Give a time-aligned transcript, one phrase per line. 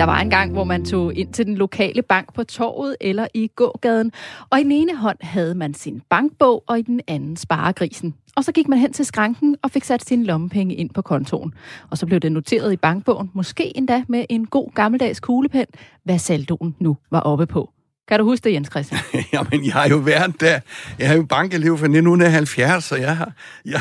[0.00, 3.26] Der var en gang, hvor man tog ind til den lokale bank på torvet eller
[3.34, 4.12] i gågaden,
[4.50, 8.14] og i den ene hånd havde man sin bankbog, og i den anden sparegrisen.
[8.36, 11.54] Og så gik man hen til skranken og fik sat sine lommepenge ind på kontoen.
[11.90, 15.66] Og så blev det noteret i bankbogen, måske endda med en god gammeldags kuglepen,
[16.04, 17.70] hvad saldoen nu var oppe på.
[18.10, 19.00] Kan du huske det, Jens Christian?
[19.32, 20.60] Jamen, jeg har jo været der.
[20.98, 23.32] Jeg har jo bankelev fra 1970, så jeg har,
[23.64, 23.80] jeg,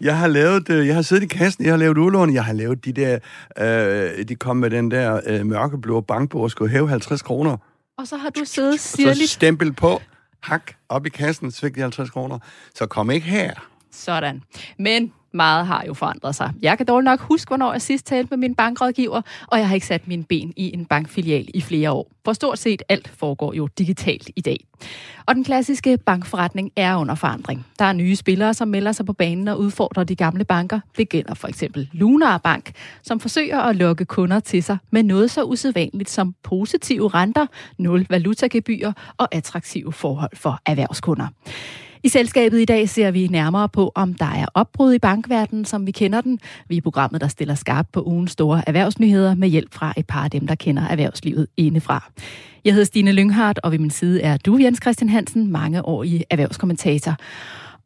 [0.00, 2.52] jeg har lavet, øh, jeg har siddet i kassen, jeg har lavet udlån, jeg har
[2.52, 3.18] lavet de der,
[3.58, 7.56] øh, de kom med den der øh, mørkeblå bankbog og skulle hæve 50 kroner.
[7.98, 9.18] Og så har du siddet sirligt...
[9.18, 10.02] Så stempel på,
[10.40, 12.38] hak op i kassen, fik de 50 kroner.
[12.74, 13.52] Så kom ikke her.
[13.92, 14.42] Sådan.
[14.78, 16.52] Men meget har jo forandret sig.
[16.62, 19.74] Jeg kan dårligt nok huske, hvornår jeg sidst talte med min bankrådgiver, og jeg har
[19.74, 22.10] ikke sat mine ben i en bankfilial i flere år.
[22.24, 24.66] For stort set alt foregår jo digitalt i dag.
[25.26, 27.66] Og den klassiske bankforretning er under forandring.
[27.78, 30.80] Der er nye spillere, som melder sig på banen og udfordrer de gamle banker.
[30.96, 35.30] Det gælder for eksempel Lunar Bank, som forsøger at lokke kunder til sig med noget
[35.30, 37.46] så usædvanligt som positive renter,
[37.78, 41.26] nul valutagebyr og attraktive forhold for erhvervskunder.
[42.04, 45.86] I selskabet i dag ser vi nærmere på, om der er opbrud i bankverdenen, som
[45.86, 46.40] vi kender den.
[46.68, 50.24] Vi er programmet, der stiller skarp på ugens store erhvervsnyheder med hjælp fra et par
[50.24, 52.10] af dem, der kender erhvervslivet indefra.
[52.64, 56.02] Jeg hedder Stine Lynghardt, og ved min side er du, Jens Christian Hansen, mange år
[56.02, 57.16] i erhvervskommentator.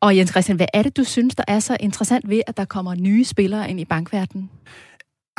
[0.00, 2.64] Og Jens Christian, hvad er det, du synes, der er så interessant ved, at der
[2.64, 4.50] kommer nye spillere ind i bankverdenen?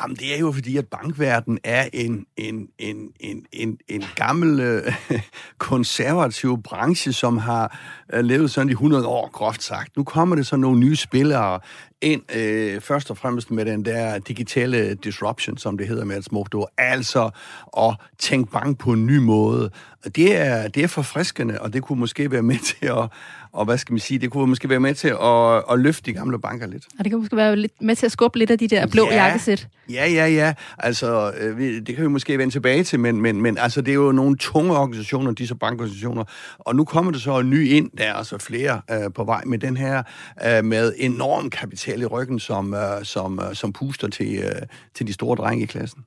[0.02, 4.60] Jamen, det er jo fordi, at bankverden er en, en, en, en, en, en gammel
[4.60, 4.94] øh,
[5.58, 7.78] konservativ branche, som har
[8.14, 9.98] øh, levet sådan i 100 år, groft sagt.
[9.98, 11.60] Nu kommer det så nogle nye spillere
[12.02, 16.26] ind, øh, først og fremmest med den der digitale disruption, som det hedder med et
[16.26, 16.70] smukt ord.
[16.78, 17.30] Altså
[17.78, 19.70] at tænke bank på en ny måde.
[20.16, 23.10] Det er, det er forfriskende, og det kunne måske være med til at,
[23.58, 26.14] og hvad skal man sige, det kunne måske være med til at, at løfte de
[26.14, 26.86] gamle banker lidt.
[27.00, 29.08] Og det kan måske være lidt med til at skubbe lidt af de der blå
[29.12, 29.68] ja, jakkesæt.
[29.90, 30.54] Ja, ja, ja.
[30.78, 33.96] Altså, øh, det kan vi måske vende tilbage til, men, men, men altså, det er
[33.96, 36.24] jo nogle tunge organisationer, disse bankorganisationer,
[36.60, 39.42] og nu kommer der så en ny ind, der er altså flere øh, på vej
[39.46, 40.04] med den her,
[40.46, 44.62] øh, med enorm kapital i ryggen, som, øh, som, øh, som puster til, øh,
[44.96, 46.04] til de store drenge i klassen.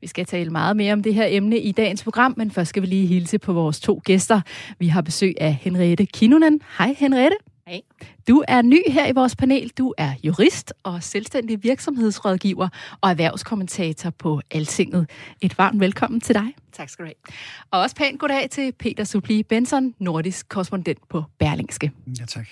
[0.00, 2.82] Vi skal tale meget mere om det her emne i dagens program, men først skal
[2.82, 4.40] vi lige hilse på vores to gæster.
[4.78, 6.60] Vi har besøg af Henriette Kinunen.
[6.78, 7.36] Hej Henriette.
[7.66, 7.80] Hej.
[8.28, 9.72] Du er ny her i vores panel.
[9.78, 12.68] Du er jurist og selvstændig virksomhedsrådgiver
[13.00, 15.10] og erhvervskommentator på Altinget.
[15.40, 16.54] Et varmt velkommen til dig.
[16.72, 17.34] Tak skal du have.
[17.70, 21.92] Og også pænt goddag til Peter Supli Benson, nordisk korrespondent på Berlingske.
[22.20, 22.48] Ja, tak.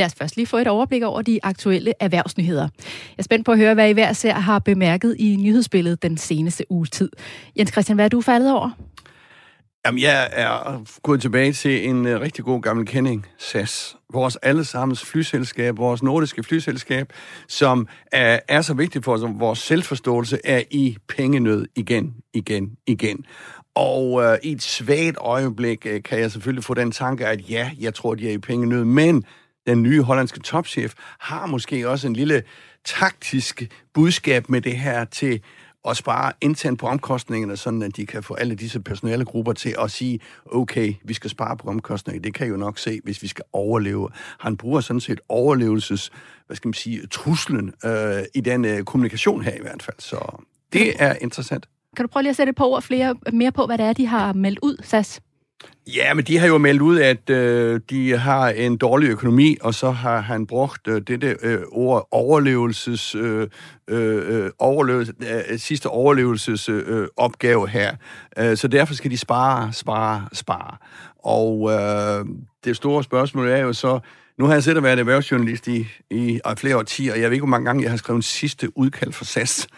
[0.00, 2.62] Lad os først lige få et overblik over de aktuelle erhvervsnyheder.
[2.62, 6.16] Jeg er spændt på at høre, hvad I hver ser har bemærket i nyhedsbilledet den
[6.16, 7.10] seneste uge tid.
[7.58, 8.70] Jens Christian, hvad er du faldet over?
[9.86, 13.96] Jamen, jeg er gået tilbage til en uh, rigtig god gammel kending, SAS.
[14.12, 17.12] Vores allesammens flyselskab, vores nordiske flyselskab,
[17.48, 23.24] som er, er så vigtigt for os, vores selvforståelse er i pengenød igen, igen, igen.
[23.74, 27.70] Og øh, i et svagt øjeblik øh, kan jeg selvfølgelig få den tanke, at ja,
[27.80, 29.24] jeg tror, de er i pengenød, men
[29.66, 32.42] den nye hollandske topchef, har måske også en lille
[32.84, 33.62] taktisk
[33.94, 35.40] budskab med det her til
[35.88, 39.74] at spare internt på omkostningerne, sådan at de kan få alle disse personale grupper til
[39.78, 42.24] at sige, okay, vi skal spare på omkostningerne.
[42.24, 44.08] Det kan I jo nok se, hvis vi skal overleve.
[44.38, 46.10] Han bruger sådan set overlevelses,
[46.46, 49.96] hvad skal man sige, truslen øh, i den øh, kommunikation her i hvert fald.
[49.98, 50.42] Så
[50.72, 51.68] det er interessant.
[51.96, 54.06] Kan du prøve lige at sætte par ord flere, mere på, hvad det er, de
[54.06, 55.20] har meldt ud, SAS?
[55.86, 59.74] Ja, men de har jo meldt ud, at øh, de har en dårlig økonomi, og
[59.74, 63.48] så har han brugt øh, dette øh, ord overlevelses, øh,
[63.88, 65.12] øh, øh overlevelse,
[65.50, 67.96] øh, sidste overlevelsesopgave øh, opgave her.
[68.38, 70.76] Øh, så derfor skal de spare, spare, spare.
[71.18, 72.26] Og øh,
[72.64, 74.00] det store spørgsmål er jo så,
[74.40, 77.32] nu har jeg siddet og været erhvervsjournalist i, i, i flere årtier, og jeg ved
[77.32, 79.68] ikke, hvor mange gange jeg har skrevet en sidste udkald for SAS.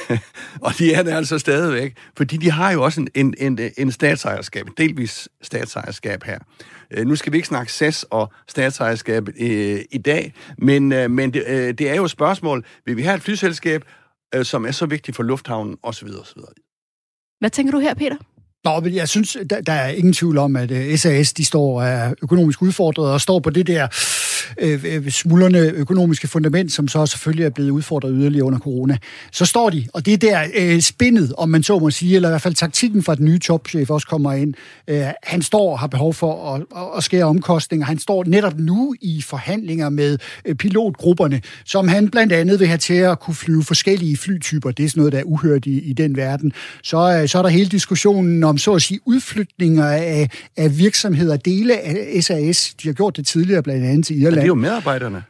[0.66, 3.92] og de er der altså stadigvæk, fordi de har jo også en, en, en, en
[3.92, 6.38] statsejerskab, en delvis statsejerskab her.
[6.90, 11.32] Øh, nu skal vi ikke snakke SAS og statsejerskab øh, i dag, men, øh, men
[11.32, 13.84] det, øh, det er jo et spørgsmål, vil vi have et flyselskab,
[14.34, 16.08] øh, som er så vigtigt for lufthavnen osv.
[16.20, 16.40] osv.
[17.40, 18.16] Hvad tænker du her, Peter?
[18.64, 21.82] Nå, men jeg synes, der, der er ingen tvivl om, at øh, SAS de står
[21.82, 23.88] er økonomisk udfordret og står på det der
[24.60, 28.98] Øh, øh, smuldrende økonomiske fundament, som så selvfølgelig er blevet udfordret yderligere under corona.
[29.32, 32.28] Så står de, og det er der øh, spindet, om man så må sige, eller
[32.28, 34.54] i hvert fald taktikken fra den nye topchef også kommer ind.
[34.88, 36.62] Øh, han står og har behov for at,
[36.96, 37.86] at skære omkostninger.
[37.86, 42.78] Han står netop nu i forhandlinger med øh, pilotgrupperne, som han blandt andet vil have
[42.78, 44.70] til at kunne flyve forskellige flytyper.
[44.70, 46.52] Det er sådan noget, der er uhørt i, i den verden.
[46.82, 51.36] Så, øh, så er der hele diskussionen om, så at sige, udflytninger af, af virksomheder,
[51.36, 52.74] dele af SAS.
[52.82, 55.22] De har gjort det tidligere, blandt andet i Irland det er jo medarbejderne.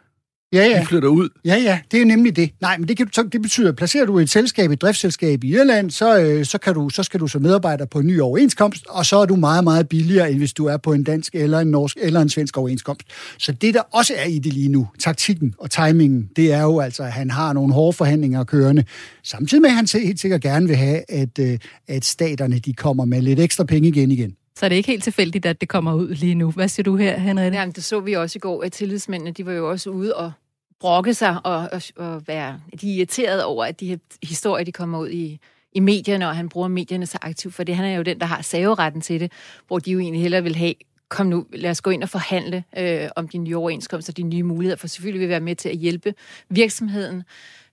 [0.52, 0.81] Ja, ja.
[0.81, 1.28] De flytter ud.
[1.44, 2.50] Ja, ja, det er nemlig det.
[2.60, 5.44] Nej, men det, kan du, så, det betyder, at placerer du et selskab, et driftsselskab
[5.44, 8.20] i Irland, så, øh, så, kan du, så skal du som medarbejder på en ny
[8.20, 11.34] overenskomst, og så er du meget, meget billigere, end hvis du er på en dansk
[11.34, 13.06] eller en norsk eller en svensk overenskomst.
[13.38, 16.81] Så det, der også er i det lige nu, taktikken og timingen, det er jo
[16.81, 18.84] altså, at han har nogle hårde forhandlinger kørende,
[19.25, 21.58] samtidig med, at han helt sikkert gerne vil have, at, øh,
[21.88, 24.34] at staterne de kommer med lidt ekstra penge igen igen.
[24.58, 26.50] Så er det ikke helt tilfældigt, at det kommer ud lige nu.
[26.50, 27.58] Hvad siger du her, Henriette?
[27.58, 30.32] Jamen, det så vi også i går, at tillidsmændene, de var jo også ude og
[30.81, 34.72] brokke sig og, og, og være de er irriterede over, at de her historier, de
[34.72, 35.38] kommer ud i,
[35.72, 38.26] i medierne, og han bruger medierne så aktivt, for det han er jo den, der
[38.26, 39.32] har saveretten til det,
[39.66, 40.75] hvor de jo egentlig hellere vil have,
[41.08, 44.43] kom nu, lad os gå ind og forhandle øh, om de nye overenskomster, de nye
[44.43, 46.14] muligheder, for selvfølgelig vil vi være med til at hjælpe
[46.49, 47.22] virksomheden,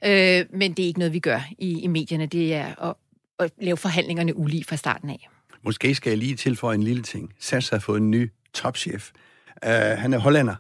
[0.06, 2.96] øh, men det er ikke noget, vi gør i, i medierne, det er at,
[3.40, 5.30] at lave forhandlingerne ulige fra starten af.
[5.66, 7.34] Måske skal jeg lige tilføje en lille ting.
[7.40, 9.12] SAS har fået en ny topchef.
[9.66, 10.56] Uh, han er hollander.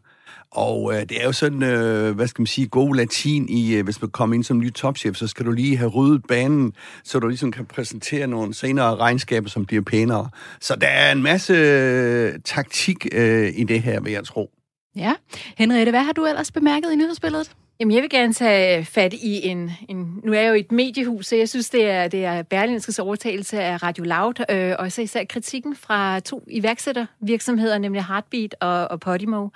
[0.51, 3.83] Og øh, det er jo sådan, øh, hvad skal man sige, god latin i, øh,
[3.83, 6.73] hvis man kommer ind som ny topchef, så skal du lige have ryddet banen,
[7.03, 10.29] så du ligesom kan præsentere nogle senere regnskaber, som bliver pænere.
[10.61, 14.51] Så der er en masse øh, taktik øh, i det her, vil jeg tro.
[14.95, 15.13] Ja.
[15.57, 17.51] Henriette, hvad har du ellers bemærket i nyhedsbilledet?
[17.79, 20.21] Jamen, jeg vil gerne tage fat i en, en...
[20.23, 23.61] Nu er jeg jo et mediehus, så jeg synes, det er, det er Berlinskes overtagelse
[23.61, 28.99] af Radio Loud, øh, og så især kritikken fra to iværksættervirksomheder, nemlig Heartbeat og, og
[28.99, 29.47] Podimo.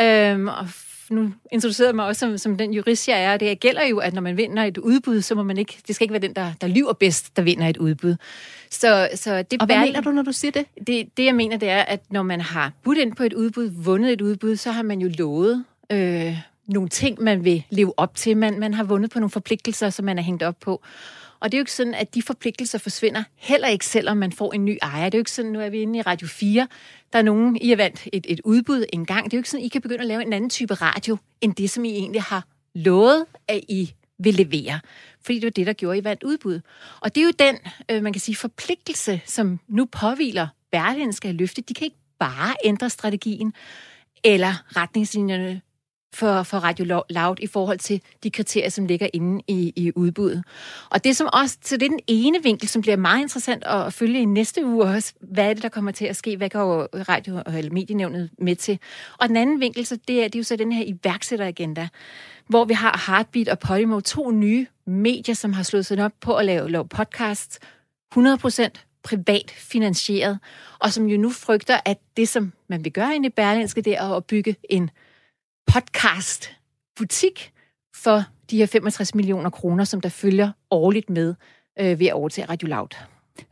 [0.00, 0.68] Øhm, og
[1.10, 3.36] nu introducerede mig også som, som den jurist, jeg er.
[3.36, 5.78] Det gælder jo, at når man vinder et udbud, så må man ikke...
[5.86, 8.16] Det skal ikke være den, der, der lyver bedst, der vinder et udbud.
[8.70, 10.66] Så, så det og hvad mener du, når du siger det?
[10.86, 11.16] det?
[11.16, 14.12] Det, jeg mener, det er, at når man har budt ind på et udbud, vundet
[14.12, 15.64] et udbud, så har man jo lovet...
[15.92, 16.36] Øh,
[16.66, 18.36] nogle ting, man vil leve op til.
[18.36, 20.82] Man, man har vundet på nogle forpligtelser, som man er hængt op på.
[21.40, 24.52] Og det er jo ikke sådan, at de forpligtelser forsvinder, heller ikke selvom man får
[24.52, 25.04] en ny ejer.
[25.04, 26.68] Det er jo ikke sådan, nu er vi inde i Radio 4,
[27.12, 29.24] der er nogen, I har vandt et, et udbud en gang.
[29.24, 31.54] Det er jo ikke sådan, I kan begynde at lave en anden type radio, end
[31.54, 32.44] det, som I egentlig har
[32.74, 34.80] lovet, at I vil levere.
[35.20, 36.60] Fordi det var det, der gjorde, I vandt udbud.
[37.00, 37.56] Og det er jo den,
[37.90, 41.62] øh, man kan sige, forpligtelse, som nu påviler Berlin skal løfte.
[41.62, 43.52] De kan ikke bare ændre strategien
[44.24, 45.60] eller retningslinjerne
[46.14, 50.44] for, for Radio Loud i forhold til de kriterier, som ligger inde i, i udbuddet.
[50.90, 53.92] Og det som også, så det er den ene vinkel, som bliver meget interessant at
[53.92, 55.12] følge i næste uge også.
[55.20, 56.36] Hvad er det, der kommer til at ske?
[56.36, 58.78] Hvad går radio- eller medienævnet med til?
[59.18, 61.88] Og den anden vinkel, så det er, det er jo så den her iværksætteragenda,
[62.48, 66.36] hvor vi har Heartbeat og Podimo, to nye medier, som har slået sig op på
[66.36, 67.58] at lave, lave podcast
[68.18, 68.68] 100%
[69.02, 70.38] privat finansieret,
[70.78, 73.96] og som jo nu frygter, at det, som man vil gøre inde i Berlinske, det
[73.96, 74.90] er at bygge en
[75.72, 77.52] podcast-butik
[77.94, 81.34] for de her 65 millioner kroner, som der følger årligt med
[81.80, 82.88] øh, ved at overtage Radio Loud.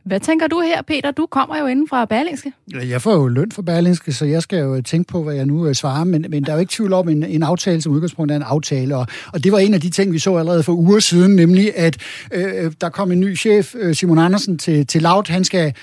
[0.05, 1.11] Hvad tænker du her, Peter?
[1.11, 2.53] Du kommer jo inden fra Berlingske.
[2.73, 5.67] Jeg får jo løn for Berlingske, så jeg skal jo tænke på, hvad jeg nu
[5.67, 6.03] øh, svarer.
[6.03, 8.43] Men, men der er jo ikke tvivl om, en, en aftale som udgangspunkt er en
[8.43, 8.95] aftale.
[8.95, 11.77] Og, og det var en af de ting, vi så allerede for uger siden, nemlig
[11.77, 11.97] at
[12.31, 15.23] øh, der kom en ny chef, øh, Simon Andersen, til, til Loud.
[15.27, 15.73] Han skal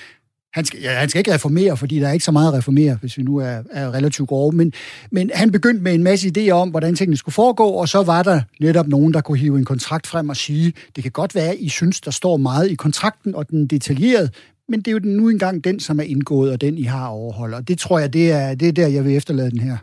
[0.53, 2.97] han skal, ja, han skal ikke reformere, fordi der er ikke så meget at reformere,
[3.01, 4.51] hvis vi nu er, er relativt grove.
[4.51, 4.73] Men,
[5.11, 8.23] men han begyndte med en masse idéer om, hvordan tingene skulle foregå, og så var
[8.23, 11.57] der netop nogen, der kunne hive en kontrakt frem og sige, det kan godt være,
[11.57, 14.35] I synes, der står meget i kontrakten, og den er detaljeret,
[14.69, 17.55] men det er jo nu engang den, som er indgået, og den, I har overholdt.
[17.55, 19.77] Og det tror jeg, det er, det er der, jeg vil efterlade den her.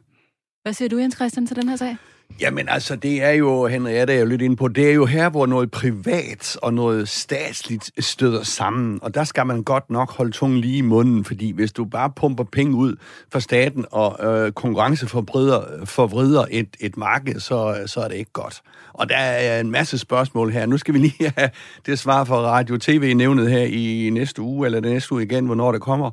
[0.62, 1.96] Hvad siger du, Jens Christian, til den her sag?
[2.40, 5.30] Jamen altså, det er jo, Henriette er jo lidt inde på, det er jo her,
[5.30, 8.98] hvor noget privat og noget statsligt støder sammen.
[9.02, 12.10] Og der skal man godt nok holde tungen lige i munden, fordi hvis du bare
[12.10, 12.96] pumper penge ud
[13.32, 18.62] fra staten og øh, konkurrence forvrider et, et marked, så, så er det ikke godt.
[18.92, 20.66] Og der er en masse spørgsmål her.
[20.66, 21.50] Nu skal vi lige have
[21.86, 25.72] det svar fra Radio TV-nævnet her i næste uge, eller den næste uge igen, hvornår
[25.72, 26.10] det kommer.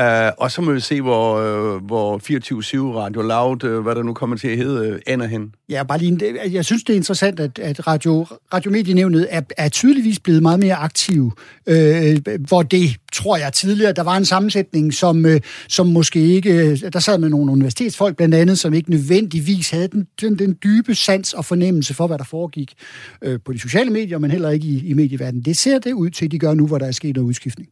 [0.00, 0.04] Uh,
[0.38, 1.40] og så må vi se, hvor,
[1.74, 5.26] uh, hvor 24-7 Radio Loud, uh, hvad der nu kommer til at hedde, uh, ender
[5.26, 5.54] hen.
[5.68, 10.20] Ja, bare lige, jeg synes, det er interessant, at, at Radio, Radiomedienævnet er, er tydeligvis
[10.20, 11.32] blevet meget mere aktiv,
[11.66, 12.16] øh,
[12.48, 16.98] hvor det, tror jeg tidligere, der var en sammensætning, som, øh, som måske ikke, der
[16.98, 21.32] sad med nogle universitetsfolk blandt andet, som ikke nødvendigvis havde den, den, den dybe sans
[21.32, 22.74] og fornemmelse for, hvad der foregik
[23.22, 25.44] øh, på de sociale medier, men heller ikke i, i medieverdenen.
[25.44, 27.68] Det ser det ud til, at de gør nu, hvor der er sket noget udskiftning.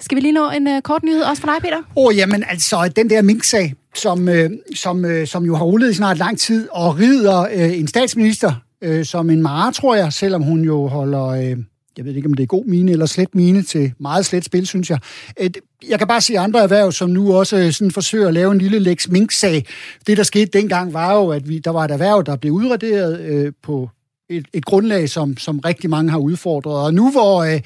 [0.00, 1.78] Skal vi lige nå en øh, kort nyhed også for dig, Peter?
[1.78, 5.90] Åh, oh, jamen altså, den der minksag, som, øh, som, øh, som jo har rullet
[5.90, 8.52] i snart lang tid, og rider øh, en statsminister
[8.82, 11.26] øh, som en mare, tror jeg, selvom hun jo holder...
[11.26, 11.56] Øh,
[11.98, 14.66] jeg ved ikke, om det er god mine eller slet mine til meget slet spil,
[14.66, 14.98] synes jeg.
[15.40, 15.50] Øh,
[15.88, 18.58] jeg kan bare se andre erhverv, som nu også øh, sådan forsøger at lave en
[18.58, 19.66] lille Lex Mink-sag.
[20.06, 23.20] Det, der skete dengang, var jo, at vi, der var et erhverv, der blev udraderet
[23.20, 23.90] øh, på
[24.30, 26.76] et, et grundlag, som, som rigtig mange har udfordret.
[26.76, 27.60] Og nu hvor øh,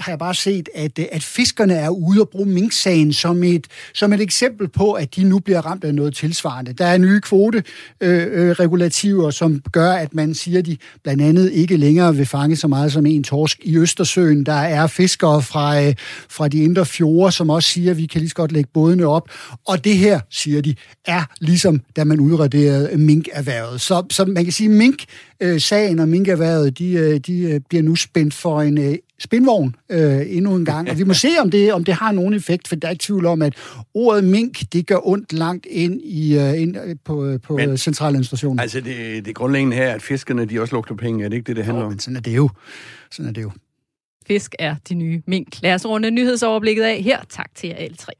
[0.00, 3.66] har jeg bare set, at, øh, at fiskerne er ude og bruge minksagen som et,
[3.94, 6.72] som et eksempel på, at de nu bliver ramt af noget tilsvarende.
[6.72, 11.52] Der er nye kvoteregulativer, øh, øh, som gør, at man siger, at de blandt andet
[11.52, 14.46] ikke længere vil fange så meget som en torsk i Østersøen.
[14.46, 15.94] Der er fiskere fra, øh,
[16.28, 19.06] fra de indre fjorde, som også siger, at vi kan lige så godt lægge bådene
[19.06, 19.30] op.
[19.66, 23.80] Og det her, siger de, er ligesom da man udraderede minkerhvervet.
[23.80, 27.82] Så, så man kan sige, at mink-sagen øh, og minkerhvervet, de, øh, de øh, bliver
[27.82, 30.90] nu spændt for en øh, spindvogn øh, endnu en gang.
[30.90, 33.02] Og vi må se, om det, om det har nogen effekt, for der er ikke
[33.02, 33.54] tvivl om, at
[33.94, 38.60] ordet mink, det gør ondt langt ind, i, uh, ind på, på men, centraladministrationen.
[38.60, 41.24] Altså, det, det grundlæggende her, at fiskerne, de også lugter penge.
[41.24, 41.92] Er det ikke det, det handler jo, om?
[41.92, 42.50] Men sådan er det jo.
[43.10, 43.50] Sådan er det jo.
[44.26, 45.62] Fisk er de nye mink.
[45.62, 47.20] Lad os runde nyhedsoverblikket af her.
[47.28, 48.12] Tak til jer alle tre.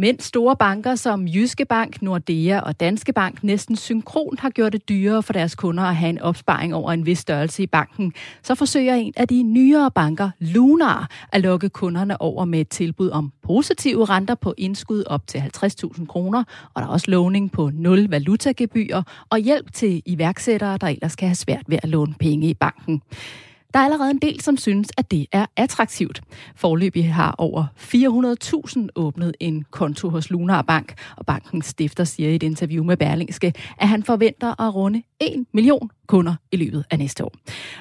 [0.00, 4.88] Mens store banker som Jyske Bank, Nordea og Danske Bank næsten synkront har gjort det
[4.88, 8.12] dyrere for deres kunder at have en opsparing over en vis størrelse i banken,
[8.42, 13.10] så forsøger en af de nyere banker, Lunar, at lokke kunderne over med et tilbud
[13.10, 17.70] om positive renter på indskud op til 50.000 kroner, og der er også låning på
[17.74, 22.48] nul valutagebyr og hjælp til iværksættere, der ellers kan have svært ved at låne penge
[22.48, 23.02] i banken.
[23.74, 26.20] Der er allerede en del, som synes, at det er attraktivt.
[26.56, 32.34] Forløbig har over 400.000 åbnet en konto hos Lunar Bank, og bankens stifter siger i
[32.34, 36.98] et interview med Berlingske, at han forventer at runde 1 million kunder i løbet af
[36.98, 37.32] næste år.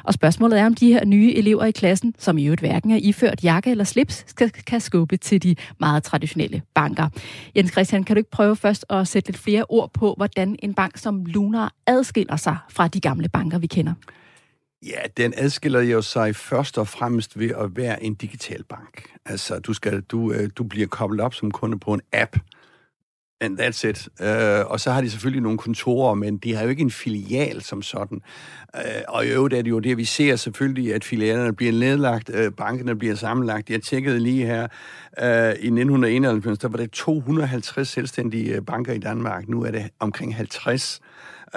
[0.04, 3.00] Og spørgsmålet er, om de her nye elever i klassen, som i øvrigt hverken er
[3.02, 7.10] iført jakke eller slips, skal, kan skubbe til de meget traditionelle banker.
[7.56, 10.74] Jens Christian, kan du ikke prøve først at sætte lidt flere ord på, hvordan en
[10.74, 13.94] bank som Lunar adskiller sig fra de gamle banker, vi kender?
[14.86, 19.10] Ja, den adskiller jo sig først og fremmest ved at være en digital bank.
[19.26, 22.38] Altså, du, skal, du, øh, du bliver koblet op som kunde på en app,
[23.42, 24.08] and that's it.
[24.20, 27.62] Uh, og så har de selvfølgelig nogle kontorer, men de har jo ikke en filial
[27.62, 28.22] som sådan.
[28.74, 32.30] Uh, og i øvrigt er det jo det, vi ser selvfølgelig, at filialerne bliver nedlagt,
[32.30, 33.70] uh, bankerne bliver sammenlagt.
[33.70, 34.68] Jeg tjekkede lige her,
[35.22, 39.50] uh, i 1991, der var det 250 selvstændige banker i Danmark.
[39.50, 41.02] Nu er det omkring 50.
[41.02, 41.08] Uh,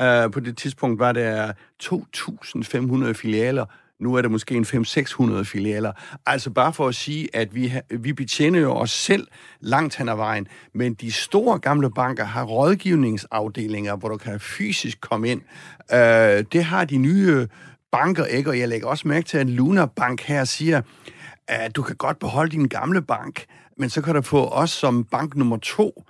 [0.00, 1.52] Øh, på det tidspunkt var der
[1.82, 3.64] 2.500 filialer.
[4.00, 5.92] Nu er det måske en 500-600 filialer.
[6.26, 9.26] Altså bare for at sige, at vi, vi betjener jo os selv
[9.60, 15.00] langt hen ad vejen, men de store gamle banker har rådgivningsafdelinger, hvor du kan fysisk
[15.00, 15.40] komme ind.
[15.92, 15.98] Uh,
[16.52, 17.48] det har de nye
[17.92, 20.82] banker ikke, og jeg lægger også mærke til, at Luna Bank her siger,
[21.48, 23.44] at du kan godt beholde din gamle bank,
[23.76, 26.04] men så kan du få os som bank nummer to.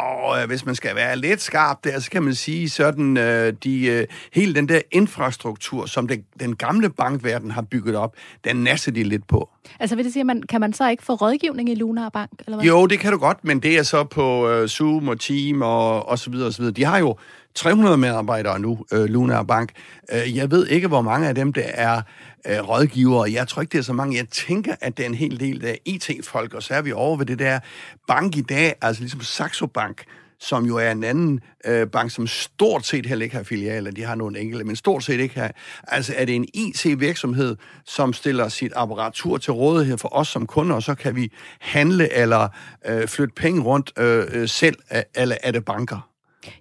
[0.00, 3.52] Og øh, hvis man skal være lidt skarp der, så kan man sige sådan, øh,
[3.64, 8.14] de, øh, hele den der infrastruktur, som det, den gamle bankverden har bygget op,
[8.44, 9.48] den nasser de lidt på.
[9.80, 12.30] Altså vil det sige, man, kan man så ikke få rådgivning i Lunar Bank?
[12.46, 12.66] Eller hvad?
[12.66, 16.08] Jo, det kan du godt, men det er så på øh, Zoom og Team og,
[16.08, 16.74] og så videre og så videre.
[16.74, 17.16] De har jo
[17.54, 19.72] 300 medarbejdere nu, øh, Lunar Bank.
[20.12, 22.02] Øh, jeg ved ikke, hvor mange af dem, der er
[22.46, 23.32] øh, rådgivere.
[23.32, 24.16] Jeg tror ikke, det er så mange.
[24.16, 27.16] Jeg tænker, at det er en hel del af IT-folk, og så er vi over
[27.16, 27.60] ved det der
[28.08, 30.04] bank i dag, altså ligesom Saxo Bank,
[30.40, 33.90] som jo er en anden øh, bank, som stort set heller ikke har filialer.
[33.90, 35.52] De har nogle enkelte, men stort set ikke har.
[35.88, 40.76] Altså er det en IT-virksomhed, som stiller sit apparatur til rådighed for os som kunder,
[40.76, 42.48] og så kan vi handle eller
[42.86, 44.76] øh, flytte penge rundt øh, øh selv,
[45.14, 46.09] eller er det banker?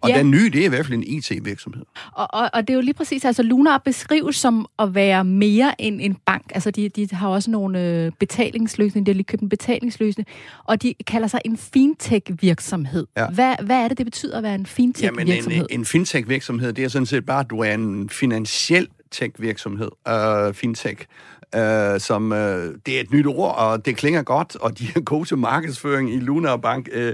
[0.01, 0.17] Og ja.
[0.17, 1.85] den nye, det er i hvert fald en IT-virksomhed.
[2.13, 5.81] Og, og, og det er jo lige præcis, altså Lunar beskrives som at være mere
[5.81, 6.51] end en bank.
[6.53, 10.27] Altså de, de har også nogle øh, betalingsløsninger, de har lige købt en betalingsløsning,
[10.63, 13.07] og de kalder sig en fintech-virksomhed.
[13.17, 13.27] Ja.
[13.27, 15.55] Hvad, hvad er det, det betyder at være en fintech-virksomhed?
[15.55, 19.89] Jamen en, en fintech-virksomhed, det er sådan set bare, at du er en finansiel tech-virksomhed,
[20.09, 21.05] uh, fintech,
[21.55, 24.99] uh, som uh, det er et nyt ord, og det klinger godt, og de er
[24.99, 26.89] gode til markedsføring i Lunar Bank.
[26.97, 27.11] Uh,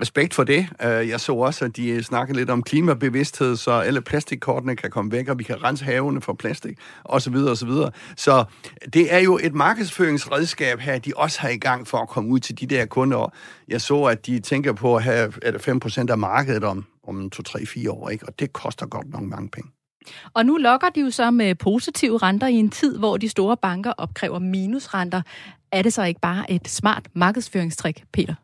[0.00, 0.68] respekt for det.
[0.82, 5.12] Øh, jeg så også, at de snakkede lidt om klimabevidsthed, så alle plastikkortene kan komme
[5.12, 7.34] væk, og vi kan rense havene for plastik, osv.
[7.34, 7.70] osv.
[8.16, 8.44] Så
[8.94, 12.38] det er jo et markedsføringsredskab her, de også har i gang for at komme ud
[12.38, 13.32] til de der kunder.
[13.68, 18.10] Jeg så, at de tænker på at have 5% af markedet om, om 2-3-4 år,
[18.10, 18.26] ikke?
[18.26, 19.70] og det koster godt nok mange penge.
[20.34, 23.56] Og nu lokker de jo så med positive renter i en tid, hvor de store
[23.56, 25.22] banker opkræver minusrenter.
[25.72, 28.34] Er det så ikke bare et smart markedsføringstrik, Peter?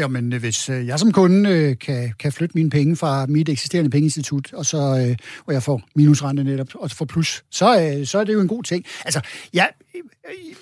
[0.00, 3.48] Jamen, øh, hvis øh, jeg som kunde øh, kan, kan flytte mine penge fra mit
[3.48, 5.16] eksisterende pengeinstitut, og så, øh,
[5.46, 8.62] og jeg får minusrente netop, og får plus, så, så er det jo en god
[8.62, 8.84] ting.
[9.04, 9.20] Altså,
[9.54, 9.64] ja,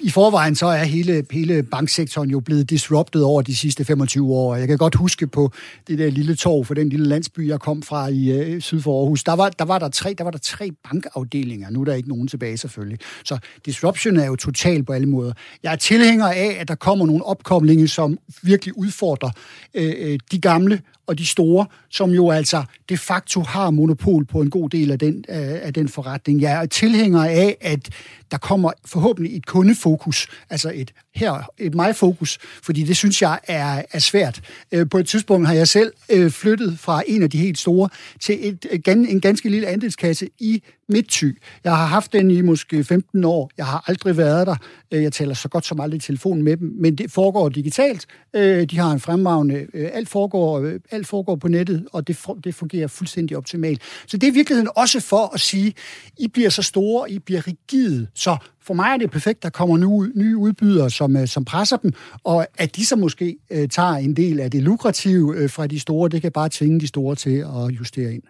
[0.00, 4.56] i forvejen så er hele, hele banksektoren jo blevet disrupted over de sidste 25 år.
[4.56, 5.52] Jeg kan godt huske på
[5.88, 9.00] det der lille torv for den lille landsby, jeg kom fra i øh, syd for
[9.00, 9.25] Aarhus.
[9.25, 11.70] Der var, der, var der, tre, der var der tre bankafdelinger.
[11.70, 12.99] Nu er der ikke nogen tilbage selvfølgelig.
[13.25, 15.32] Så disruption er jo total på alle måder.
[15.62, 19.30] Jeg er tilhænger af, at der kommer nogle opkomlinge, som virkelig udfordrer
[19.75, 24.40] øh, øh, de gamle og de store, som jo altså de facto har monopol på
[24.40, 26.40] en god del af den, øh, af den forretning.
[26.40, 27.88] Jeg er tilhænger af, at
[28.30, 33.82] der kommer forhåbentlig et kundefokus, altså et her, et mig-fokus, fordi det synes jeg er,
[33.92, 34.40] er svært.
[34.72, 37.88] Øh, på et tidspunkt har jeg selv øh, flyttet fra en af de helt store
[38.20, 41.30] til et, en ganske lille andelskasse i Midtty.
[41.64, 43.50] Jeg har haft den i måske 15 år.
[43.59, 44.57] Jeg har aldrig været der.
[44.92, 48.07] Øh, jeg taler så godt som aldrig i telefon med dem, men det foregår digitalt.
[48.37, 49.66] Øh, de har en fremragende...
[49.75, 53.83] Øh, alt foregår, alt foregår på nettet, og det, det fungerer fuldstændig optimalt.
[54.07, 55.75] Så det er i virkeligheden også for at sige,
[56.18, 59.76] I bliver så store, I bliver rigide, så for mig er det perfekt, der kommer
[59.76, 61.92] nu, nye udbydere, som, som presser dem,
[62.25, 63.37] og at de så måske
[63.71, 67.14] tager en del af det lukrative fra de store, det kan bare tvinge de store
[67.14, 68.23] til at justere ind.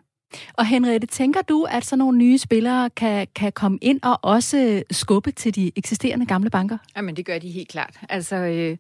[0.55, 4.83] Og Henriette, tænker du, at sådan nogle nye spillere kan, kan komme ind og også
[4.91, 6.79] skubbe til de eksisterende gamle banker?
[6.97, 7.97] Jamen, det gør de helt klart.
[8.09, 8.77] Altså, øh,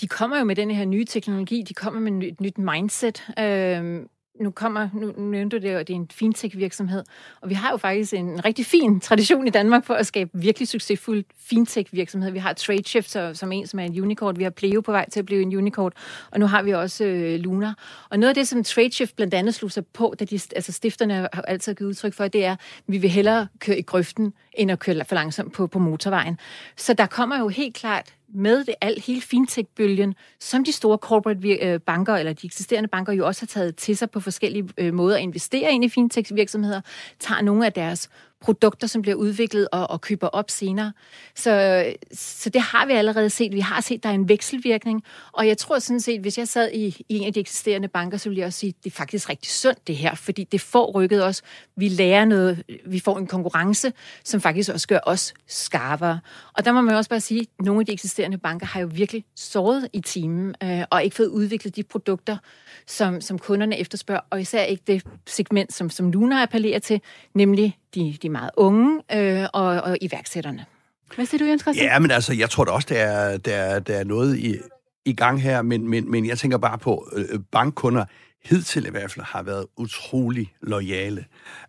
[0.00, 3.26] de kommer jo med den her nye teknologi, de kommer med et nyt mindset.
[3.38, 4.00] Øh,
[4.40, 7.04] nu kommer, nu nævnte du det, og det er en fintech-virksomhed,
[7.40, 10.68] og vi har jo faktisk en rigtig fin tradition i Danmark for at skabe virkelig
[10.68, 12.30] succesfuld fintech-virksomhed.
[12.30, 15.20] Vi har TradeShift som en, som er en unicorn, vi har Pleo på vej til
[15.20, 15.92] at blive en unicorn,
[16.30, 17.74] og nu har vi også øh, Luna.
[18.10, 21.14] Og noget af det, som TradeShift blandt andet slog sig på, da de, altså stifterne
[21.14, 24.70] har altid givet udtryk for, det er, at vi vil hellere køre i grøften, end
[24.70, 26.38] at køre for langsomt på, på motorvejen.
[26.76, 31.48] Så der kommer jo helt klart med det alt, hele fintech-bølgen, som de store corporate
[31.48, 34.94] øh, banker, eller de eksisterende banker jo også har taget til sig på forskellige øh,
[34.94, 36.80] måder at investere ind i fintech-virksomheder,
[37.20, 38.10] tager nogle af deres
[38.44, 40.92] produkter, som bliver udviklet og, og køber op senere.
[41.34, 43.52] Så, så det har vi allerede set.
[43.52, 46.48] Vi har set, at der er en vekselvirkning, og jeg tror sådan set, hvis jeg
[46.48, 48.90] sad i, i en af de eksisterende banker, så ville jeg også sige, at det
[48.90, 51.42] er faktisk rigtig sundt det her, fordi det får rykket os.
[51.76, 53.92] Vi lærer noget, vi får en konkurrence,
[54.24, 56.20] som faktisk også gør os skarpere.
[56.52, 58.88] Og der må man også bare sige, at nogle af de eksisterende banker har jo
[58.92, 62.36] virkelig såret i timen, øh, og ikke fået udviklet de produkter,
[62.86, 67.00] som, som kunderne efterspørger, og især ikke det segment, som, som Luna appellerer til,
[67.34, 70.66] nemlig de, de meget unge øh, og, og iværksætterne.
[71.14, 71.86] Hvad siger du, Jens Christian?
[71.86, 74.56] Ja, men altså, jeg tror da også, der er, der, der er noget i,
[75.04, 78.04] i gang her, men, men, men jeg tænker bare på, øh, øh bankkunder
[78.44, 81.24] hidtil i hvert fald har været utrolig lojale.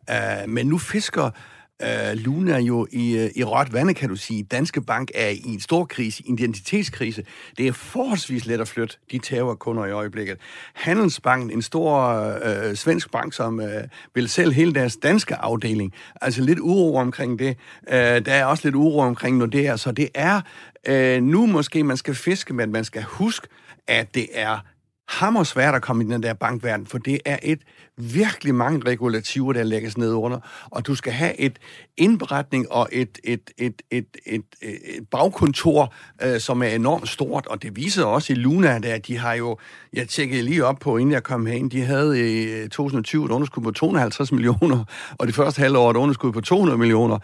[0.09, 1.31] Uh, øh, men nu fisker
[1.81, 4.43] øh, Luna jo i, øh, i råt vande, kan du sige.
[4.43, 7.23] Danske Bank er i en stor krise, identitetskrise.
[7.57, 10.37] Det er forholdsvis let at flytte de tager kunder i øjeblikket.
[10.73, 13.83] Handelsbanken, en stor øh, øh, svensk bank, som øh,
[14.13, 15.93] vil sælge hele deres danske afdeling.
[16.21, 17.57] Altså lidt uro omkring det.
[17.89, 20.41] Øh, der er også lidt uro omkring Nordea, så det er
[20.87, 23.47] øh, nu måske, man skal fiske, men man skal huske,
[23.87, 24.59] at det er
[25.07, 27.59] hammer svært at komme i den der bankverden, for det er et
[27.97, 30.39] virkelig mange regulativer, der lægges ned under,
[30.71, 31.59] og du skal have et
[31.97, 37.63] indberetning og et, et, et, et, et, et bagkontor, øh, som er enormt stort, og
[37.63, 39.57] det viser også i Luna, at de har jo,
[39.93, 43.31] jeg tjekkede lige op på, inden jeg kom herind, de havde i øh, 2020 et
[43.31, 44.83] underskud på 250 millioner,
[45.19, 47.19] og det første halvår et underskud på 200 millioner.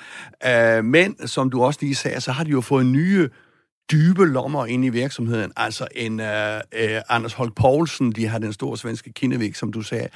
[0.48, 3.30] Øh, men, som du også lige sagde, så har de jo fået nye
[3.92, 5.52] dybe lommer ind i virksomheden.
[5.58, 9.82] Altså en uh, uh, Anders Holk Poulsen, de har den store svenske Kinnevik, som du
[9.82, 10.08] sagde.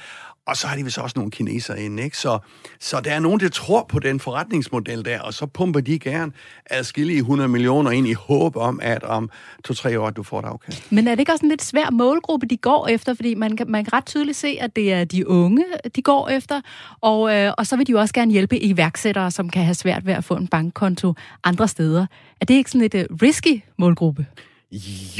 [0.46, 2.18] Og så har de vist også nogle kinesere inde, ikke?
[2.18, 2.38] Så,
[2.80, 6.32] så der er nogen, der tror på den forretningsmodel der, og så pumper de gerne
[6.70, 9.30] adskillige 100 millioner ind i håb om, at om
[9.64, 10.92] to-tre år, du får et afkast.
[10.92, 13.14] Men er det ikke også en lidt svær målgruppe, de går efter?
[13.14, 15.64] Fordi man kan, man kan ret tydeligt se, at det er de unge,
[15.96, 16.60] de går efter,
[17.00, 20.06] og, øh, og så vil de jo også gerne hjælpe iværksættere, som kan have svært
[20.06, 22.06] ved at få en bankkonto andre steder.
[22.40, 24.26] Er det ikke sådan lidt uh, risky målgruppe?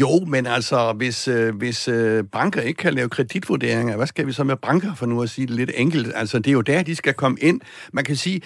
[0.01, 4.33] Jo, men altså, hvis, øh, hvis øh, banker ikke kan lave kreditvurderinger, hvad skal vi
[4.33, 6.13] så med banker, for nu at sige det lidt enkelt?
[6.15, 7.61] Altså, det er jo der, de skal komme ind.
[7.93, 8.41] Man kan sige,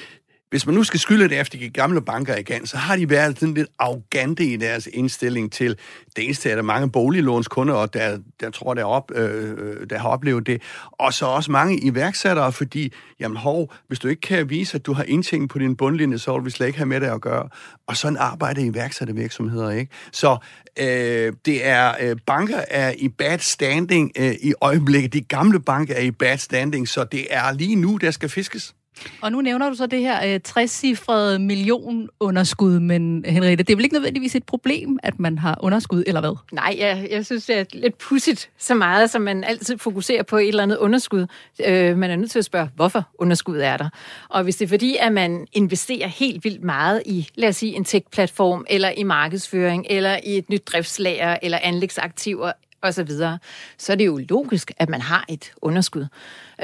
[0.50, 3.38] hvis man nu skal skylde det efter de gamle banker igen, så har de været
[3.38, 5.76] sådan lidt arrogante i deres indstilling til,
[6.16, 9.98] det eneste er der mange boliglånskunder, og der, der tror, der, op, øh, øh, der
[9.98, 14.50] har oplevet det, og så også mange iværksættere, fordi, jamen hov, hvis du ikke kan
[14.50, 17.00] vise, at du har indtjening på din bundlinje, så vil vi slet ikke have med
[17.00, 17.48] det at gøre.
[17.86, 19.92] Og sådan arbejder iværksættervirksomheder, ikke?
[20.12, 20.36] Så
[20.78, 25.12] øh, det er, øh, banker er i bad standing øh, i øjeblikket.
[25.12, 28.74] De gamle banker er i bad standing, så det er lige nu, der skal fiskes.
[29.20, 33.76] Og nu nævner du så det her øh, 60-cifrede millionunderskud, men øh, Henriette, det er
[33.76, 36.36] vel ikke nødvendigvis et problem, at man har underskud, eller hvad?
[36.52, 40.36] Nej, jeg, jeg synes, det er lidt pudsigt så meget, som man altid fokuserer på
[40.36, 41.26] et eller andet underskud.
[41.66, 43.88] Øh, man er nødt til at spørge, hvorfor underskud er der?
[44.28, 47.76] Og hvis det er fordi, at man investerer helt vildt meget i, lad os sige,
[47.76, 53.38] en tech-platform, eller i markedsføring, eller i et nyt driftslager, eller anlægsaktiver, osv., så
[53.78, 56.06] så er det jo logisk, at man har et underskud.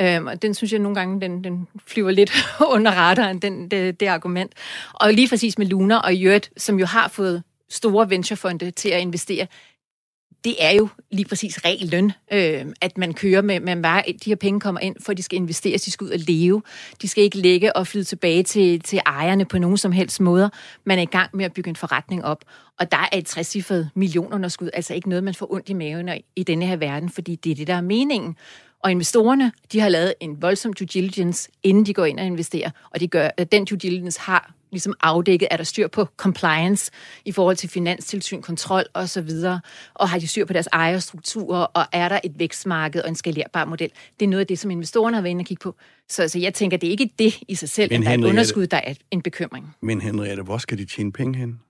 [0.00, 2.33] Øhm, og den synes jeg nogle gange, den, den flyver lidt
[2.74, 4.52] under radaren, den, det, det argument.
[4.92, 9.00] Og lige præcis med Luna og Jørt, som jo har fået store venturefonde til at
[9.00, 9.46] investere
[10.46, 14.37] det er jo lige præcis reglen, øh, at man kører med, man bare, de her
[14.37, 16.62] penge kommer ind, for de skal investeres, de skal ud og leve.
[17.02, 20.48] De skal ikke ligge og flyde tilbage til, til ejerne på nogen som helst måder.
[20.85, 22.44] Man er i gang med at bygge en forretning op.
[22.78, 23.56] Og der er et 60
[23.94, 27.52] millioner altså ikke noget, man får ondt i maven i denne her verden, fordi det
[27.52, 28.37] er det, der er meningen.
[28.84, 32.70] Og investorerne, de har lavet en voldsom due diligence, inden de går ind og investerer.
[32.90, 36.90] Og de gør, den due diligence har ligesom afdækket, er der styr på compliance
[37.24, 39.30] i forhold til finanstilsyn, kontrol osv.,
[39.94, 43.64] og har de styr på deres ejerstrukturer, og er der et vækstmarked og en skalerbar
[43.64, 43.90] model.
[44.20, 45.74] Det er noget af det, som investorerne har været inde og kigge på.
[46.08, 48.18] Så, så jeg tænker, det er ikke det i sig selv, men at der er
[48.18, 49.74] et underskud, der er en bekymring.
[49.82, 51.60] Men Henriette, hvor skal de tjene penge hen?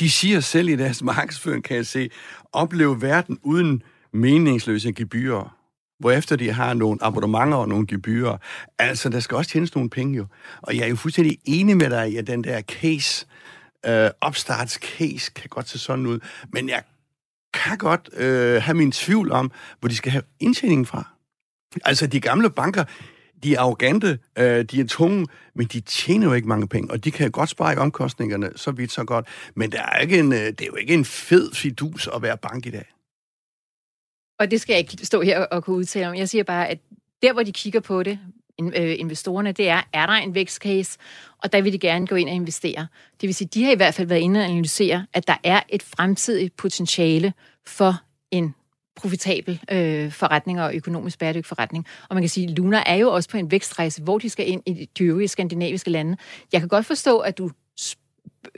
[0.00, 2.10] De siger selv i deres markedsføring, kan jeg se,
[2.52, 5.56] opleve verden uden meningsløse gebyrer
[6.02, 8.36] hvorefter de har nogle abonnementer og nogle gebyrer.
[8.78, 10.26] Altså, der skal også tjenes nogle penge jo.
[10.62, 13.26] Og jeg er jo fuldstændig enig med dig i, at den der case,
[13.86, 16.18] øh, opstartscase, kan godt se sådan ud.
[16.52, 16.82] Men jeg
[17.54, 21.08] kan godt øh, have min tvivl om, hvor de skal have indtjeningen fra.
[21.84, 22.84] Altså, de gamle banker,
[23.42, 27.04] de er arrogante, øh, de er tunge, men de tjener jo ikke mange penge, og
[27.04, 29.26] de kan godt spare i omkostningerne, så vidt så godt.
[29.56, 32.36] Men der er ikke en, øh, det er jo ikke en fed fidus at være
[32.36, 32.91] bank i dag.
[34.42, 36.14] Og det skal jeg ikke stå her og kunne udtale om.
[36.14, 36.78] Jeg siger bare, at
[37.22, 38.18] der, hvor de kigger på det,
[38.60, 40.98] øh, investorerne, det er, er der en vækstcase,
[41.42, 42.86] og der vil de gerne gå ind og investere.
[43.20, 45.60] Det vil sige, de har i hvert fald været inde og analysere, at der er
[45.68, 47.32] et fremtidigt potentiale
[47.66, 47.94] for
[48.30, 48.54] en
[48.96, 51.86] profitabel øh, forretning og økonomisk bæredygtig forretning.
[52.08, 54.48] Og man kan sige, at Luna er jo også på en vækstrejse, hvor de skal
[54.48, 56.16] ind i de øvrige skandinaviske lande.
[56.52, 57.50] Jeg kan godt forstå, at du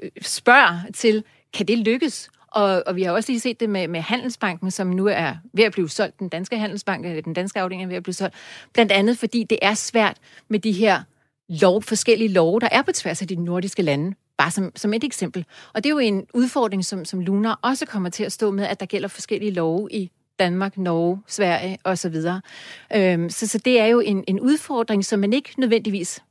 [0.02, 2.30] øh, spørger til, kan det lykkes?
[2.54, 5.64] Og, og vi har også lige set det med, med Handelsbanken, som nu er ved
[5.64, 6.18] at blive solgt.
[6.18, 8.34] Den danske Handelsbank, eller den danske afdeling er ved at blive solgt.
[8.72, 10.16] Blandt andet fordi det er svært
[10.48, 11.02] med de her
[11.48, 14.14] lov, forskellige love, der er på tværs af de nordiske lande.
[14.38, 15.44] Bare som, som et eksempel.
[15.72, 18.64] Og det er jo en udfordring, som, som Luna også kommer til at stå med,
[18.64, 22.14] at der gælder forskellige love i Danmark, Norge, Sverige osv.
[22.96, 26.22] Øhm, så, så det er jo en, en udfordring, som man ikke nødvendigvis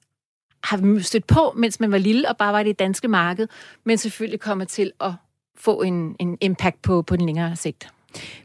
[0.64, 3.48] har stødt på, mens man var lille og bare var i det danske marked,
[3.84, 5.12] men selvfølgelig kommer til at
[5.58, 7.88] få en, en impact på, på den længere sigt.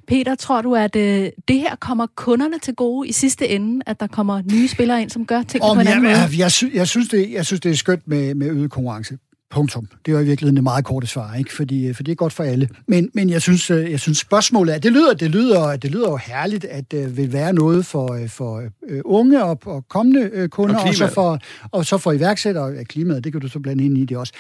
[0.07, 4.01] Peter, tror du, at øh, det her kommer kunderne til gode i sidste ende, at
[4.01, 6.11] der kommer nye spillere ind, som gør ting på en anden jeg, måde?
[6.11, 9.19] Jeg, jeg, jeg, synes, det, jeg synes, det er skønt med, med øget konkurrence.
[9.51, 9.89] Punktum.
[10.07, 11.53] Det var i virkeligheden det meget korte svar, ikke?
[11.53, 12.69] Fordi, for det er godt for alle.
[12.87, 16.11] Men, men jeg, synes, øh, jeg synes spørgsmålet er, det lyder, det lyder, det lyder
[16.11, 18.63] jo herligt, at det vil være noget for, øh, for
[19.05, 21.39] unge og, og kommende kunder, og, og, så for,
[21.73, 24.33] og så for iværksættere af klimaet, det kan du så blande ind i det også.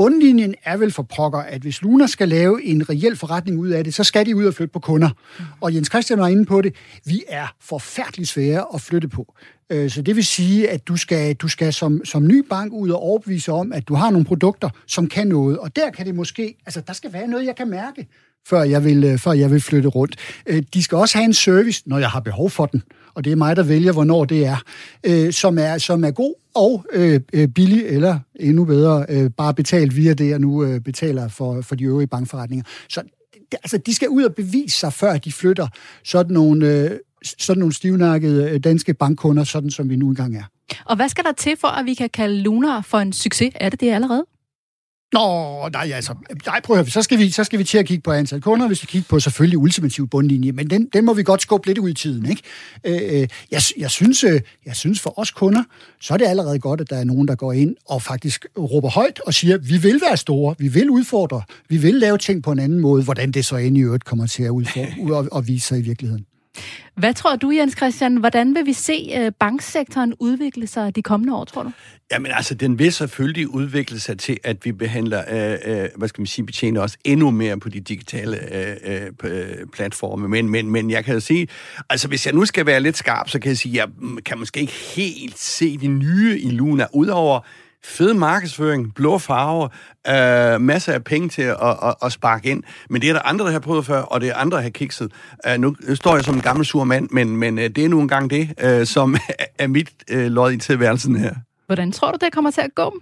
[0.00, 3.84] Bundlinjen er vel for pokker, at hvis Luna skal lave en reel forretning ud af
[3.84, 5.08] det, så skal de ud og flytte på kunder.
[5.08, 5.44] Mm.
[5.60, 6.74] Og Jens Christian var inde på det.
[7.04, 9.34] Vi er forfærdeligt svære at flytte på.
[9.70, 12.90] Øh, så det vil sige, at du skal, du skal som, som ny bank ud
[12.90, 15.58] og overbevise om, at du har nogle produkter, som kan noget.
[15.58, 18.06] Og der kan det måske, altså der skal være noget, jeg kan mærke,
[18.48, 20.16] før jeg vil, øh, før jeg vil flytte rundt.
[20.46, 22.82] Øh, de skal også have en service, når jeg har behov for den.
[23.14, 24.56] Og det er mig, der vælger, hvornår det er.
[25.06, 27.20] Øh, som er, som er god og øh,
[27.54, 31.74] billig, eller endnu bedre, øh, bare betalt via det, jeg nu øh, betaler for, for
[31.74, 32.64] de øvrige bankforretninger.
[32.88, 33.02] Så
[33.52, 35.68] altså, de skal ud og bevise sig, før de flytter
[36.04, 36.90] sådan nogle, øh,
[37.38, 40.44] sådan nogle stivnakkede danske bankkunder, sådan som vi nu engang er.
[40.84, 43.50] Og hvad skal der til for, at vi kan kalde Lunar for en succes?
[43.54, 44.24] Er det det allerede?
[45.12, 46.14] Nå, nej, altså,
[46.46, 48.40] nej, prøv at høre, så skal, vi, så skal vi til at kigge på antal
[48.40, 51.66] kunder, vi skal kigge på selvfølgelig ultimativ bundlinje, men den, den må vi godt skubbe
[51.66, 52.42] lidt ud i tiden, ikke?
[52.84, 55.62] Øh, øh jeg, jeg, synes, øh, jeg synes for os kunder,
[56.00, 58.90] så er det allerede godt, at der er nogen, der går ind og faktisk råber
[58.90, 62.52] højt og siger, vi vil være store, vi vil udfordre, vi vil lave ting på
[62.52, 65.48] en anden måde, hvordan det så end i øvrigt kommer til at udfordre og, og
[65.48, 66.26] vise sig i virkeligheden.
[66.94, 68.16] Hvad tror du, Jens Christian?
[68.16, 71.70] Hvordan vil vi se øh, banksektoren udvikle sig de kommende år, tror du?
[72.12, 76.20] Jamen altså, den vil selvfølgelig udvikle sig til, at vi behandler, øh, øh, hvad skal
[76.20, 80.28] man sige, betjener os endnu mere på de digitale øh, øh, øh platforme.
[80.28, 81.48] Men, men, men jeg kan jo sige,
[81.90, 83.88] altså hvis jeg nu skal være lidt skarp, så kan jeg sige, jeg
[84.24, 87.40] kan måske ikke helt se de nye i Luna, udover
[87.84, 89.68] fed markedsføring, blå farver,
[90.08, 92.62] øh, masser af penge til at, at, at sparke ind.
[92.90, 94.70] Men det er der andre, der har prøvet før, og det er andre, der har
[94.70, 95.12] kikset.
[95.46, 98.00] Øh, nu står jeg som en gammel sur mand, men, men øh, det er nu
[98.00, 99.16] engang det, øh, som
[99.58, 101.34] er mit øh, lod i tilværelsen her.
[101.66, 102.94] Hvordan tror du, det kommer til at gå?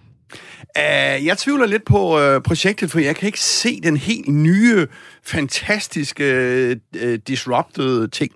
[0.78, 4.86] Uh, jeg tvivler lidt på uh, projektet, for jeg kan ikke se den helt nye,
[5.22, 8.32] fantastiske, uh, disrupted ting.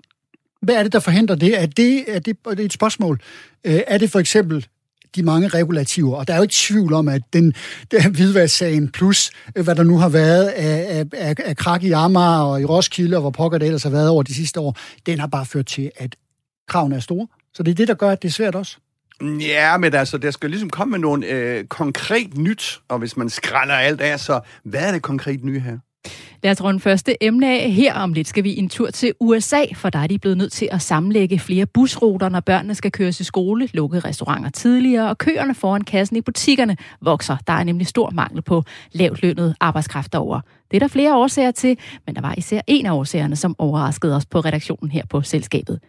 [0.61, 1.61] Hvad er det, der forhindrer det?
[1.61, 3.21] Er det, er det, er det et spørgsmål?
[3.67, 4.67] Uh, er det for eksempel
[5.15, 7.53] de mange regulativer, og der er jo ikke tvivl om, at den,
[7.91, 11.91] den hvidværdssagen plus, øh, hvad der nu har været af, af, af, af krak i
[11.91, 14.77] Amager og i Roskilde, og hvor pokker det ellers har været over de sidste år,
[15.05, 16.15] den har bare ført til, at
[16.67, 17.27] kravene er store.
[17.53, 18.77] Så det er det, der gør, at det er svært også.
[19.39, 23.29] Ja, men altså, der skal ligesom komme med noget øh, konkret nyt, og hvis man
[23.29, 25.77] skræller alt af, så hvad er det konkret nye her?
[26.43, 27.71] Lad os runde første emne af.
[27.71, 30.51] Her om lidt skal vi en tur til USA, for der er de blevet nødt
[30.51, 35.17] til at sammenlægge flere busruter, når børnene skal køres i skole, lukke restauranter tidligere, og
[35.17, 37.37] køerne foran kassen i butikkerne vokser.
[37.47, 40.41] Der er nemlig stor mangel på lavt lønnet arbejdskraft derovre.
[40.71, 44.15] Det er der flere årsager til, men der var især en af årsagerne, som overraskede
[44.15, 45.79] os på redaktionen her på selskabet.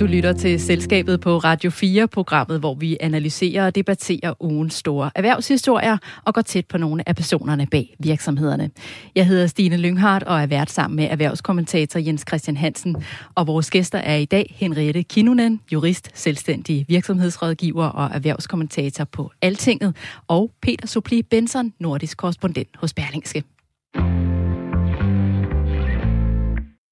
[0.00, 5.10] Du lytter til Selskabet på Radio 4, programmet, hvor vi analyserer og debatterer ugens store
[5.14, 8.70] erhvervshistorier og går tæt på nogle af personerne bag virksomhederne.
[9.14, 12.96] Jeg hedder Stine Lynghardt og er vært sammen med erhvervskommentator Jens Christian Hansen.
[13.34, 19.96] Og vores gæster er i dag Henriette Kinunen, jurist, selvstændig virksomhedsrådgiver og erhvervskommentator på Altinget,
[20.28, 23.44] og Peter Supli Benson, nordisk korrespondent hos Berlingske.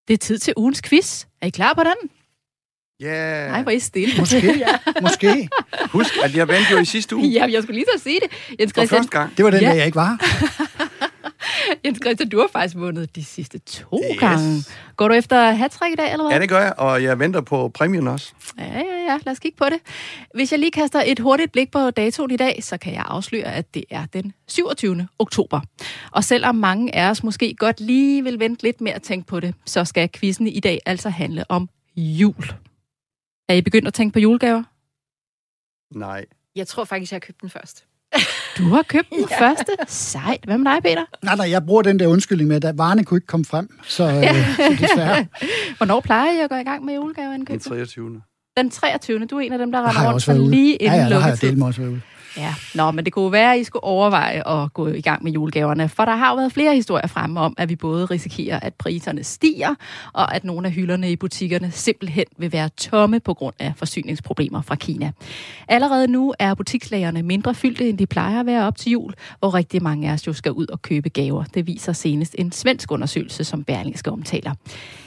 [0.09, 1.25] Det er tid til ugens quiz.
[1.41, 2.22] Er I klar på den?
[3.03, 3.09] Ja.
[3.09, 3.51] Yeah.
[3.51, 4.15] Nej, hvor er I stille.
[4.19, 4.67] Måske, ja.
[5.03, 5.49] Måske.
[5.91, 7.27] Husk, at jeg vandt jo i sidste uge.
[7.39, 8.59] Ja, jeg skulle lige så sige det.
[8.61, 9.37] Jens Christian, første gang.
[9.37, 9.69] Det var den, Ja.
[9.69, 10.19] der jeg ikke var.
[11.85, 14.19] Jens Christian, du har faktisk vundet de sidste to Yes.
[14.21, 14.65] gange.
[14.97, 16.33] Går du efter hat i dag, eller hvad?
[16.33, 18.33] Ja, det gør jeg, og jeg venter på præmien også.
[18.59, 19.19] Ja, ja, ja.
[19.27, 19.79] Lad os kigge på det.
[20.35, 23.45] Hvis jeg lige kaster et hurtigt blik på datoen i dag, så kan jeg afsløre,
[23.55, 25.09] at det er den 27.
[25.19, 25.61] oktober.
[26.13, 29.41] Og selvom mange af os måske godt lige vil vente lidt mere at tænke på
[29.41, 32.45] det, så skal quizzen i dag altså handle om jul.
[33.53, 34.63] Er I begyndt at tænke på julegaver?
[35.99, 36.25] Nej.
[36.57, 37.85] Jeg tror faktisk, jeg har købt den først.
[38.59, 39.41] Du har købt den ja.
[39.41, 39.73] første.
[39.87, 40.45] Sejt.
[40.45, 41.05] Hvad med dig, Peter?
[41.23, 43.79] Nej, nej, jeg bruger den der undskyldning med, at varerne kunne ikke komme frem.
[43.83, 45.27] Så, øh, så desværre
[45.79, 47.61] Hvornår plejer I at gå i gang med Den julegaveindkøb?
[47.61, 48.23] 23.
[48.57, 49.27] Den 23.
[49.27, 51.21] Du er en af dem, der render jeg rundt for lige Ja, inden ja, der
[51.21, 52.01] har jeg delt mig også været ude.
[52.37, 55.33] Ja, nå, men det kunne være, at I skulle overveje at gå i gang med
[55.33, 58.75] julegaverne, for der har jo været flere historier fremme om, at vi både risikerer, at
[58.75, 59.75] priserne stiger,
[60.13, 64.63] og at nogle af hylderne i butikkerne simpelthen vil være tomme på grund af forsyningsproblemer
[64.63, 65.13] fra Kina.
[65.69, 69.55] Allerede nu er butikslagerne mindre fyldte, end de plejer at være op til jul, hvor
[69.55, 71.45] rigtig mange af os jo skal ud og købe gaver.
[71.45, 74.55] Det viser senest en svensk undersøgelse, som Berlingske omtaler.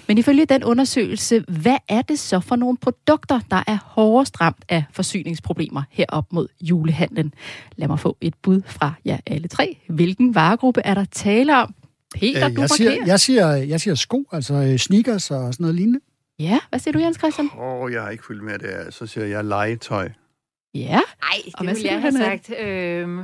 [0.07, 4.65] Men ifølge den undersøgelse, hvad er det så for nogle produkter, der er hårdest ramt
[4.69, 7.33] af forsyningsproblemer herop mod julehandlen?
[7.75, 9.77] Lad mig få et bud fra jer alle tre.
[9.89, 11.75] Hvilken varegruppe er der tale om?
[12.15, 15.63] Peter, Øh, du jeg, siger, jeg, siger, jeg siger sko, altså øh, sneakers og sådan
[15.63, 15.99] noget lignende.
[16.39, 17.49] Ja, hvad siger du, Jens Christian?
[17.59, 18.93] Åh, oh, jeg har ikke fulgt med det.
[18.93, 20.09] Så siger jeg legetøj.
[20.73, 21.01] Ja, Nej,
[21.53, 22.51] Og det hvad ville jeg have sagt.
[22.59, 23.23] Øhm,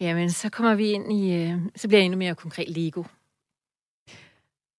[0.00, 1.32] jamen, så kommer vi ind i...
[1.34, 3.02] Øh, så bliver jeg endnu mere konkret Lego.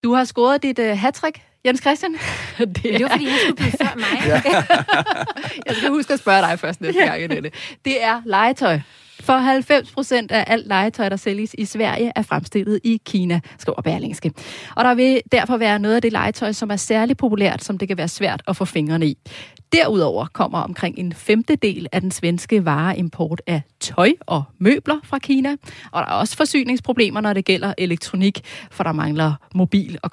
[0.05, 2.13] Du har scoret dit uh, hattrick, Jens Christian.
[2.57, 4.27] det, Men det var, fordi han skulle blive før mig.
[4.27, 4.41] Ja.
[5.67, 7.51] Jeg skal huske at spørge dig først næste gang i dette.
[7.85, 8.79] Det er legetøj.
[9.19, 13.82] For 90 procent af alt legetøj, der sælges i Sverige, er fremstillet i Kina, skriver
[13.82, 14.32] Berlingske.
[14.75, 17.88] Og der vil derfor være noget af det legetøj, som er særlig populært, som det
[17.88, 19.17] kan være svært at få fingrene i.
[19.73, 25.51] Derudover kommer omkring en femtedel af den svenske vareimport af tøj og møbler fra Kina.
[25.91, 30.10] Og der er også forsyningsproblemer, når det gælder elektronik, for der mangler mobil- og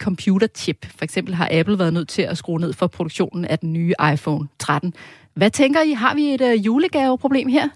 [0.00, 0.86] computerchip.
[0.96, 3.94] For eksempel har Apple været nødt til at skrue ned for produktionen af den nye
[4.12, 4.94] iPhone 13.
[5.34, 5.92] Hvad tænker I?
[5.92, 7.68] Har vi et øh, julegaveproblem her?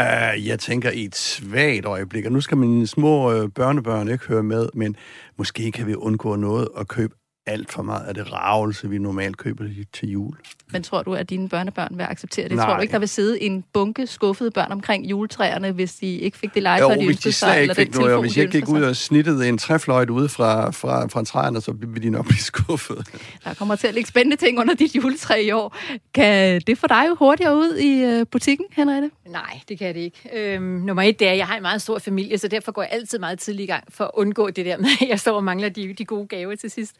[0.00, 4.26] Uh, jeg tænker i et svagt øjeblik, og nu skal mine små øh, børnebørn ikke
[4.26, 4.96] høre med, men
[5.38, 7.14] måske kan vi undgå noget at købe
[7.46, 10.36] alt for meget af det ravelse, vi normalt køber til jul.
[10.72, 12.56] Men tror du, at dine børnebørn vil acceptere det?
[12.56, 12.66] Nej.
[12.66, 16.38] Tror du ikke, der vil sidde en bunke skuffede børn omkring juletræerne, hvis de ikke
[16.38, 18.08] fik det legetøj, Jo, de hvis ønskede de sig, slet eller ikke fik noget, og
[18.08, 18.88] telefon, hvis de jeg gik ud sig?
[18.88, 23.08] og snittede en træfløjt ude fra, fra, fra træerne, så ville de nok blive skuffet.
[23.44, 25.76] Der kommer til at ligge spændende ting under dit juletræ i år.
[26.14, 29.10] Kan det få dig jo hurtigere ud i øh, butikken, Henriette?
[29.26, 30.30] Nej, det kan det ikke.
[30.32, 32.82] Øhm, nummer et, det er, at jeg har en meget stor familie, så derfor går
[32.82, 35.36] jeg altid meget tidligt i gang for at undgå det der med, at jeg står
[35.36, 36.92] og mangler de, de gode gaver til sidst.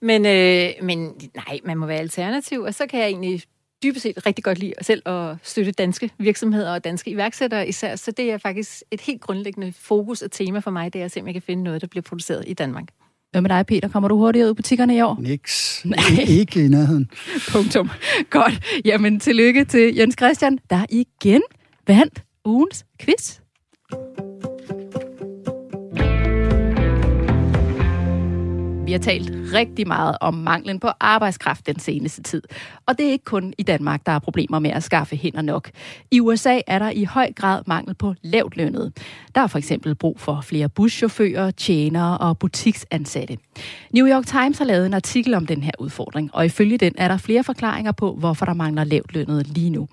[0.00, 0.98] Men, øh, men
[1.34, 3.42] nej, man må være alternativ, og så kan jeg egentlig
[3.82, 7.96] dybest set rigtig godt lide selv at støtte danske virksomheder og danske iværksættere især.
[7.96, 11.10] Så det er faktisk et helt grundlæggende fokus og tema for mig, det er at
[11.10, 12.84] se, om jeg kan finde noget, der bliver produceret i Danmark.
[13.30, 13.88] Hvad med dig, Peter?
[13.88, 15.18] Kommer du hurtigere ud i butikkerne i år?
[15.20, 15.82] Niks.
[15.84, 15.98] Nej.
[16.28, 17.10] Ikke i nærheden.
[17.52, 17.90] Punktum.
[18.30, 18.80] Godt.
[18.84, 21.42] Jamen, tillykke til Jens Christian, der igen
[21.86, 23.38] vandt ugens quiz.
[28.92, 32.42] Vi har talt rigtig meget om manglen på arbejdskraft den seneste tid.
[32.86, 35.70] Og det er ikke kun i Danmark, der er problemer med at skaffe hænder nok.
[36.10, 38.92] I USA er der i høj grad mangel på lavt lønnet.
[39.34, 43.38] Der er for eksempel brug for flere buschauffører, tjenere og butiksansatte.
[43.92, 47.08] New York Times har lavet en artikel om den her udfordring, og ifølge den er
[47.08, 49.88] der flere forklaringer på, hvorfor der mangler lavt lønnet lige nu.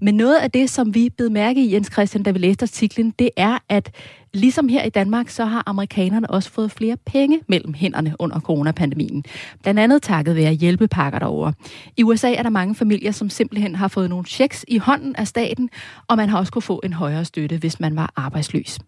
[0.00, 3.14] Men noget af det, som vi blev mærke i, Jens Christian, da vi læste artiklen,
[3.18, 3.90] det er, at
[4.34, 9.24] Ligesom her i Danmark, så har amerikanerne også fået flere penge mellem hænderne under coronapandemien.
[9.62, 11.52] Blandt andet takket være hjælpepakker derover.
[11.96, 15.28] I USA er der mange familier, som simpelthen har fået nogle checks i hånden af
[15.28, 15.70] staten,
[16.08, 18.78] og man har også kunne få en højere støtte, hvis man var arbejdsløs.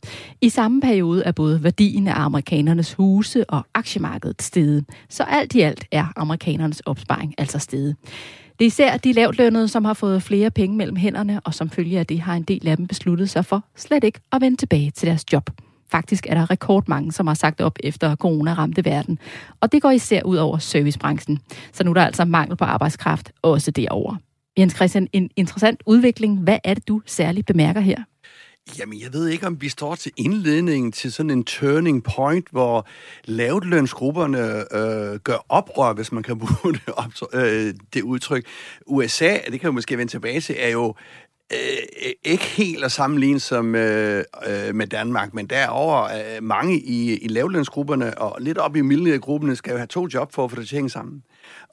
[0.40, 4.84] I samme periode er både værdien af amerikanernes huse og aktiemarkedet steget.
[5.08, 7.96] Så alt i alt er amerikanernes opsparing altså steget.
[8.58, 11.98] Det er især de lavtlønnede, som har fået flere penge mellem hænderne, og som følge
[11.98, 14.90] af det har en del af dem besluttet sig for slet ikke at vende tilbage
[14.90, 15.50] til deres job.
[15.90, 19.18] Faktisk er der rekordmange, som har sagt op efter corona-ramte verden.
[19.60, 21.38] Og det går især ud over servicebranchen.
[21.72, 24.18] Så nu er der altså mangel på arbejdskraft også derovre.
[24.58, 26.38] Jens Christian, en interessant udvikling.
[26.38, 28.02] Hvad er det, du særligt bemærker her?
[28.78, 32.86] Jamen, jeg ved ikke, om vi står til indledningen til sådan en turning point, hvor
[33.24, 38.46] lavtlønsgrupperne øh, gør oprør, hvis man kan bruge det, op, øh, det udtryk.
[38.86, 40.94] USA, det kan vi måske vende tilbage til, er jo
[41.52, 47.18] øh, ikke helt at sammenligne som øh, øh, med Danmark, men derover øh, mange i,
[47.18, 50.56] i lavlønsgrupperne og lidt op i middelgrupperne skal jo have to job for at få
[50.56, 51.22] det til at hænge sammen.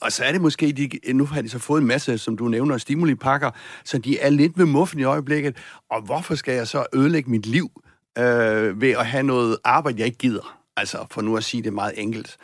[0.01, 2.47] Og så er det måske, de, nu har de så fået en masse, som du
[2.47, 3.51] nævner, stimulipakker,
[3.85, 5.57] så de er lidt ved muffen i øjeblikket.
[5.91, 7.69] Og hvorfor skal jeg så ødelægge mit liv
[8.17, 10.59] øh, ved at have noget arbejde, jeg ikke gider?
[10.77, 12.37] Altså, for nu at sige det meget enkelt.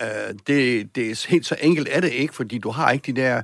[0.00, 3.20] Øh, det, det er helt så enkelt er det ikke, fordi du har ikke de
[3.20, 3.42] der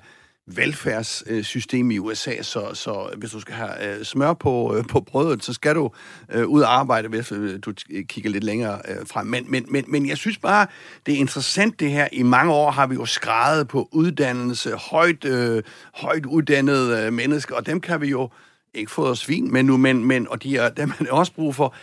[0.56, 5.44] velfærdssystem i USA, så, så hvis du skal have øh, smør på, øh, på brødet,
[5.44, 5.90] så skal du
[6.32, 9.26] øh, ud og arbejde, hvis øh, du øh, kigger lidt længere øh, frem.
[9.26, 10.66] Men, men, men, men jeg synes bare,
[11.06, 12.08] det er interessant det her.
[12.12, 15.62] I mange år har vi jo skrevet på uddannelse, højt, øh,
[15.94, 18.30] højt uddannede øh, mennesker, og dem kan vi jo
[18.74, 21.54] ikke få os svin med nu, men, men, og de er, dem er også brug
[21.54, 21.74] for.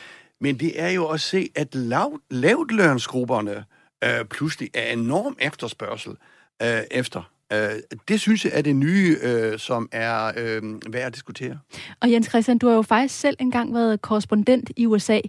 [0.41, 3.65] Men det er jo at se, at lav, lavtlønsgrupperne
[4.03, 6.11] øh, pludselig er enorm efterspørgsel
[6.61, 7.69] øh, efter Øh,
[8.07, 10.61] det synes jeg er det nye, øh, som er øh,
[10.93, 11.59] værd at diskutere.
[12.01, 15.19] Og Jens Christian, du har jo faktisk selv engang været korrespondent i USA.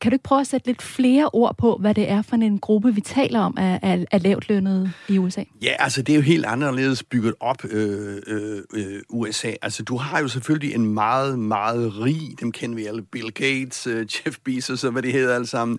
[0.00, 2.58] Kan du ikke prøve at sætte lidt flere ord på, hvad det er for en
[2.58, 5.42] gruppe, vi taler om af, af, af lavtlønnede i USA?
[5.62, 9.52] Ja, altså det er jo helt anderledes bygget op, øh, øh, øh USA.
[9.62, 13.86] Altså du har jo selvfølgelig en meget, meget rig, dem kender vi alle, Bill Gates,
[13.86, 15.78] øh, Jeff Bezos og hvad det hedder alle sammen.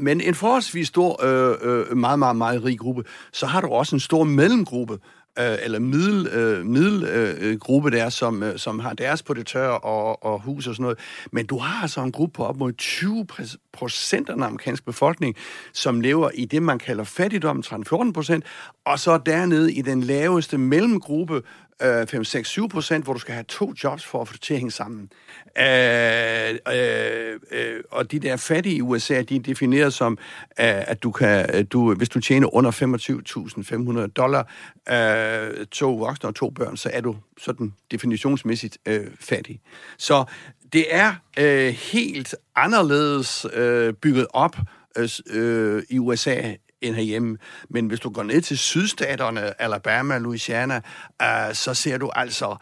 [0.00, 3.04] Men en forholdsvis stor, øh, øh, meget, meget, meget rig gruppe.
[3.32, 4.98] Så har du også en stor mellemgruppe,
[5.38, 9.68] øh, eller middel, øh, middelgruppe øh, der, som, øh, som har deres på det tør
[9.68, 10.98] og, og hus og sådan noget.
[11.32, 13.26] Men du har altså en gruppe på op mod 20
[13.72, 15.36] procent af den amerikanske befolkning,
[15.72, 18.44] som lever i det, man kalder fattigdom, 13-14 procent,
[18.84, 21.42] og så dernede i den laveste mellemgruppe,
[21.82, 24.58] Øh, 5-6-7 procent, hvor du skal have to jobs for at få det til at
[24.58, 25.10] hænge sammen.
[25.58, 30.18] Øh, øh, øh, og de der fattige i USA, de er defineret som,
[30.60, 34.52] øh, at du kan, øh, du, hvis du tjener under 25.500 dollar,
[34.90, 39.60] øh, to voksne og to børn, så er du sådan definitionsmæssigt øh, fattig.
[39.98, 40.24] Så
[40.72, 44.56] det er øh, helt anderledes øh, bygget op
[44.96, 47.38] øh, øh i USA end herhjemme.
[47.70, 50.80] Men hvis du går ned til sydstaterne, Alabama, Louisiana,
[51.22, 52.56] øh, så ser du altså,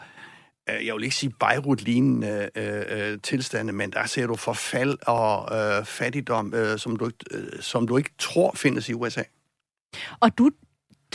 [0.69, 5.57] uh, jeg vil ikke sige Beirut-lignende øh, øh, tilstande, men der ser du forfald og
[5.57, 7.11] øh, fattigdom, øh, som, du, uh,
[7.59, 9.23] som du ikke tror findes i USA.
[10.19, 10.51] Og du,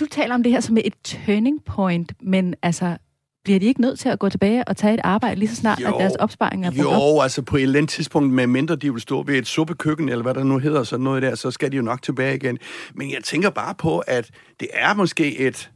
[0.00, 2.96] du taler om det her som et turning point, men altså
[3.44, 5.80] bliver de ikke nødt til at gå tilbage og tage et arbejde lige så snart,
[5.80, 7.22] jo, at deres opsparing er brugt Jo, op?
[7.22, 10.22] altså på et eller andet tidspunkt, med mindre de vil stå ved et suppekøkken, eller
[10.22, 12.58] hvad der nu hedder, sådan noget der, så skal de jo nok tilbage igen.
[12.94, 15.70] Men jeg tænker bare på, at det er måske et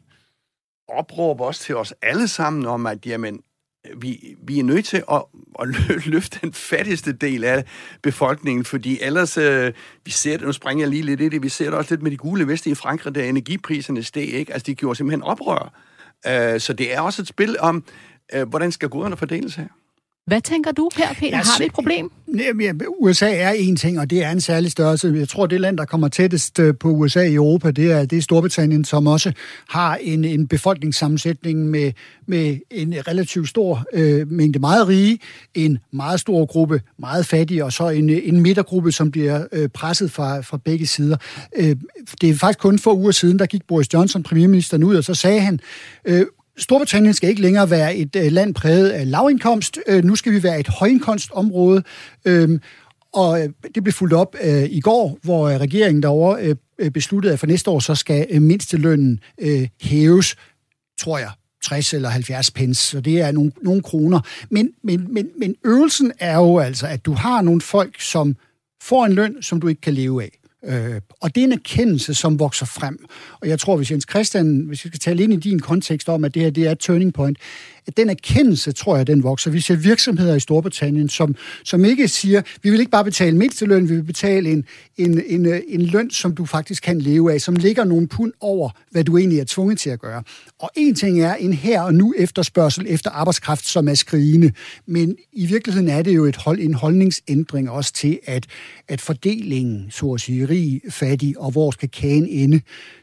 [0.88, 3.40] opråb også til os alle sammen om, at jamen,
[3.96, 5.22] vi, vi er nødt til at,
[5.60, 5.68] at
[6.06, 7.64] løfte den fattigste del af
[8.02, 9.72] befolkningen, fordi ellers, øh,
[10.04, 12.02] vi ser det, nu springer jeg lige lidt i det, vi ser det også lidt
[12.02, 14.52] med de gule veste i Frankrig, der energipriserne steg, ikke?
[14.52, 15.72] Altså, de gjorde simpelthen oprør.
[16.26, 17.84] Øh, så det er også et spil om,
[18.34, 19.68] øh, hvordan skal goderne fordeles her.
[20.26, 21.36] Hvad tænker du her, Peter?
[21.36, 22.10] Har vi et problem?
[22.98, 25.14] USA er en ting, og det er en særlig størrelse.
[25.16, 28.18] Jeg tror, det land, der kommer tættest øh, på USA i Europa, det er, det
[28.18, 29.32] er Storbritannien, som også
[29.68, 31.92] har en, en befolkningssammensætning med,
[32.26, 35.18] med en relativt stor øh, mængde meget rige,
[35.54, 40.10] en meget stor gruppe meget fattige, og så en, en midtergruppe, som bliver øh, presset
[40.10, 41.16] fra, fra begge sider.
[41.56, 41.76] Øh,
[42.20, 45.14] det er faktisk kun få uger siden, der gik Boris Johnson, premierministeren, ud, og så
[45.14, 45.60] sagde han,
[46.04, 46.26] øh,
[46.58, 49.78] Storbritannien skal ikke længere være et øh, land præget af lavindkomst.
[49.86, 51.82] Øh, nu skal vi være et højindkomstområde.
[52.24, 52.60] Øh,
[53.12, 56.90] og øh, det blev fuldt op øh, i går, hvor øh, regeringen derovre øh, øh,
[56.90, 60.36] besluttede, at for næste år så skal øh, mindstelønnen øh, hæves,
[61.00, 61.30] tror jeg,
[61.64, 64.20] 60 eller 70 pence, så det er nogle, nogle kroner.
[64.50, 68.36] Men, men, men, men øvelsen er jo altså, at du har nogle folk, som
[68.82, 70.30] får en løn, som du ikke kan leve af.
[70.66, 73.06] Øh, og det er en erkendelse, som vokser frem.
[73.40, 76.24] Og jeg tror, hvis Jens Christian, hvis vi skal tale ind i din kontekst om,
[76.24, 77.38] at det her det er et turning point,
[77.86, 79.50] at den erkendelse, tror jeg, den vokser.
[79.50, 81.34] Vi ser virksomheder i Storbritannien, som,
[81.64, 84.64] som ikke siger, vi vil ikke bare betale mindsteløn, vi vil betale en,
[84.96, 88.70] en, en, en løn, som du faktisk kan leve af, som ligger nogle pund over,
[88.90, 90.22] hvad du egentlig er tvunget til at gøre.
[90.58, 94.52] Og en ting er en her og nu efterspørgsel efter arbejdskraft, som er skrigende,
[94.86, 98.46] men i virkeligheden er det jo et hold, en holdningsændring også til, at,
[98.88, 102.60] at fordelingen, så at sige, rig, fattig og hvor skal kagen ende,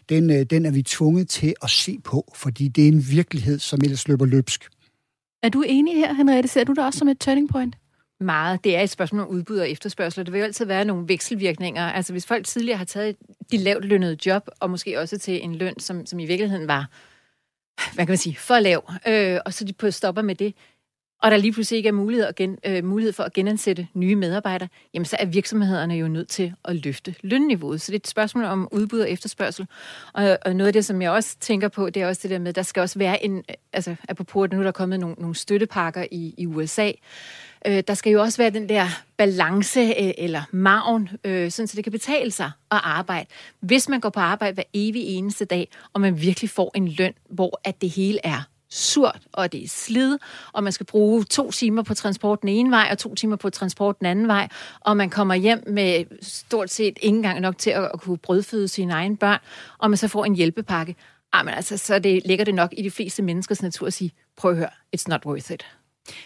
[0.09, 3.59] den, øh, den er vi tvunget til at se på, fordi det er en virkelighed,
[3.59, 4.72] som ellers løber løbsk.
[5.43, 6.49] Er du enig her, Henriette?
[6.49, 7.75] Ser du det også som et turning point?
[8.19, 8.63] Meget.
[8.63, 10.25] Det er et spørgsmål om udbud og efterspørgsel.
[10.25, 11.83] der vil jo altid være nogle vekselvirkninger.
[11.91, 13.15] Altså hvis folk tidligere har taget
[13.51, 16.89] de lavt lønnede job, og måske også til en løn, som, som i virkeligheden var,
[17.93, 20.53] hvad kan man sige, for lav, øh, og så de på stopper med det,
[21.24, 24.15] og der lige pludselig ikke er mulighed, at gen, øh, mulighed for at genansætte nye
[24.15, 27.82] medarbejdere, jamen så er virksomhederne jo nødt til at løfte lønniveauet.
[27.82, 29.67] Så det er et spørgsmål om udbud og efterspørgsel.
[30.13, 32.39] Og, og noget af det, som jeg også tænker på, det er også det der
[32.39, 33.43] med, der skal også være en,
[33.74, 36.91] altså apropos, at nu er der kommet nogle, nogle støttepakker i, i USA,
[37.67, 41.76] øh, der skal jo også være den der balance øh, eller maven, øh, sådan så
[41.76, 43.26] det kan betale sig at arbejde.
[43.59, 47.13] Hvis man går på arbejde hver evig eneste dag, og man virkelig får en løn,
[47.30, 50.17] hvor at det hele er surt, og det er slid,
[50.53, 53.49] og man skal bruge to timer på transport den ene vej, og to timer på
[53.49, 54.47] transport den anden vej,
[54.80, 58.67] og man kommer hjem med stort set ikke engang nok til at, at kunne brødføde
[58.67, 59.39] sine egne børn,
[59.78, 60.95] og man så får en hjælpepakke.
[61.34, 64.11] Ah, Jamen altså, så det, ligger det nok i de fleste menneskers natur at sige,
[64.38, 65.65] prøv at høre, it's not worth it.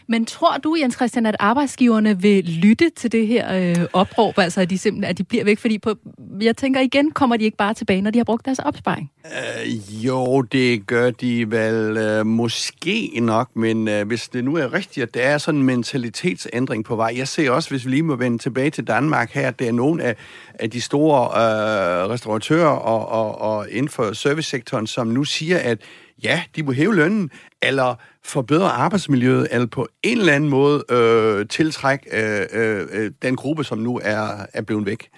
[0.07, 4.61] Men tror du, Jens Christian, at arbejdsgiverne vil lytte til det her øh, opråb, altså
[4.61, 5.59] at de simpelthen at de bliver væk?
[5.59, 5.95] Fordi på,
[6.41, 9.11] jeg tænker igen, kommer de ikke bare tilbage, når de har brugt deres opsparing?
[9.25, 14.73] Øh, jo, det gør de vel øh, måske nok, men øh, hvis det nu er
[14.73, 17.13] rigtigt, at der er sådan en mentalitetsændring på vej.
[17.17, 19.71] Jeg ser også, hvis vi lige må vende tilbage til Danmark her, at der er
[19.71, 20.15] nogle af,
[20.53, 25.77] af de store øh, restauratører og, og, og inden for servicesektoren, som nu siger, at
[26.23, 31.47] ja, de må hæve lønnen, eller forbedre arbejdsmiljøet, eller på en eller anden måde øh,
[31.47, 35.09] tiltrække øh, øh, øh, den gruppe, som nu er, er blevet væk.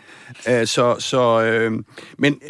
[0.49, 1.83] Øh, så, så, øh,
[2.17, 2.41] men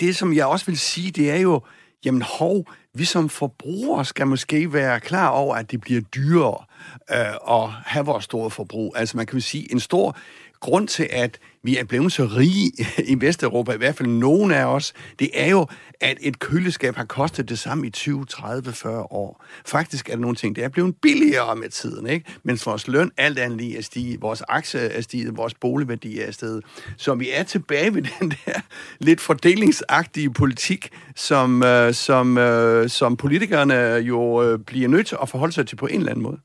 [0.00, 1.60] det, som jeg også vil sige, det er jo,
[2.04, 6.64] jamen hov, vi som forbrugere skal måske være klar over, at det bliver dyrere
[7.10, 8.94] øh, at have vores store forbrug.
[8.96, 10.16] Altså man kan sige, en stor
[10.60, 12.72] grund til, at vi er blevet så rige
[13.12, 15.66] i Vesteuropa, i hvert fald nogen af os, det er jo,
[16.00, 19.44] at et køleskab har kostet det samme i 20, 30, 40 år.
[19.66, 22.26] Faktisk er der nogle ting, det er blevet billigere med tiden, ikke?
[22.42, 26.30] mens vores løn alt andet lige er stiget, vores aktie er stiget, vores boligværdi er
[26.30, 26.64] steget.
[26.96, 28.60] Så vi er tilbage ved den der
[28.98, 35.28] lidt fordelingsagtige politik, som, øh, som, øh, som politikerne jo øh, bliver nødt til at
[35.28, 36.38] forholde sig til på en eller anden måde.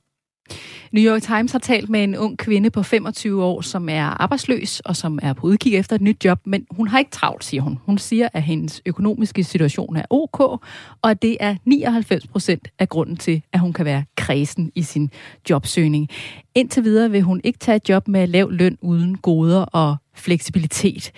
[0.95, 4.79] New York Times har talt med en ung kvinde på 25 år, som er arbejdsløs
[4.79, 7.61] og som er på udkig efter et nyt job, men hun har ikke travlt, siger
[7.61, 7.79] hun.
[7.85, 10.61] Hun siger, at hendes økonomiske situation er ok, og
[11.03, 15.09] at det er 99 procent af grunden til, at hun kan være kredsen i sin
[15.49, 16.09] jobsøgning.
[16.55, 21.11] Indtil videre vil hun ikke tage et job med lav løn uden goder og fleksibilitet.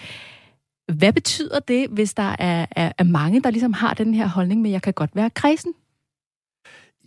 [0.94, 4.62] Hvad betyder det, hvis der er, er, er mange, der ligesom har den her holdning
[4.62, 5.74] med, at jeg kan godt være kredsen?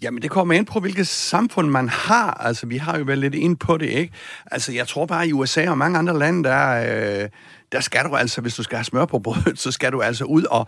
[0.02, 2.30] Jamen, det kommer ind på, hvilket samfund man har.
[2.30, 4.14] Altså, vi har jo været lidt ind på det, ikke?
[4.50, 7.28] Altså, jeg tror bare, i USA og mange andre lande, der, øh,
[7.72, 10.24] der skal du altså, hvis du skal have smør på brødet, så skal du altså
[10.24, 10.66] ud og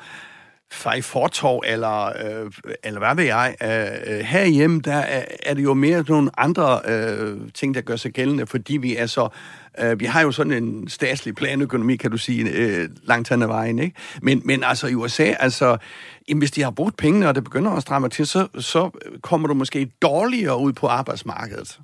[0.73, 2.53] feje fortov, eller, øh,
[2.85, 3.55] eller hvad ved jeg.
[3.63, 7.97] Øh, øh, herhjemme, der er, er det jo mere nogle andre øh, ting, der gør
[7.97, 9.29] sig gældende, fordi vi er så
[9.79, 13.47] Øh, vi har jo sådan en statslig planøkonomi, kan du sige, øh, langt hen ad
[13.47, 13.79] vejen.
[13.79, 13.97] Ikke?
[14.23, 15.77] Men, men altså i USA, altså,
[16.37, 18.91] hvis de har brugt pengene, og det begynder at stramme til, så, så
[19.23, 21.81] kommer du måske dårligere ud på arbejdsmarkedet.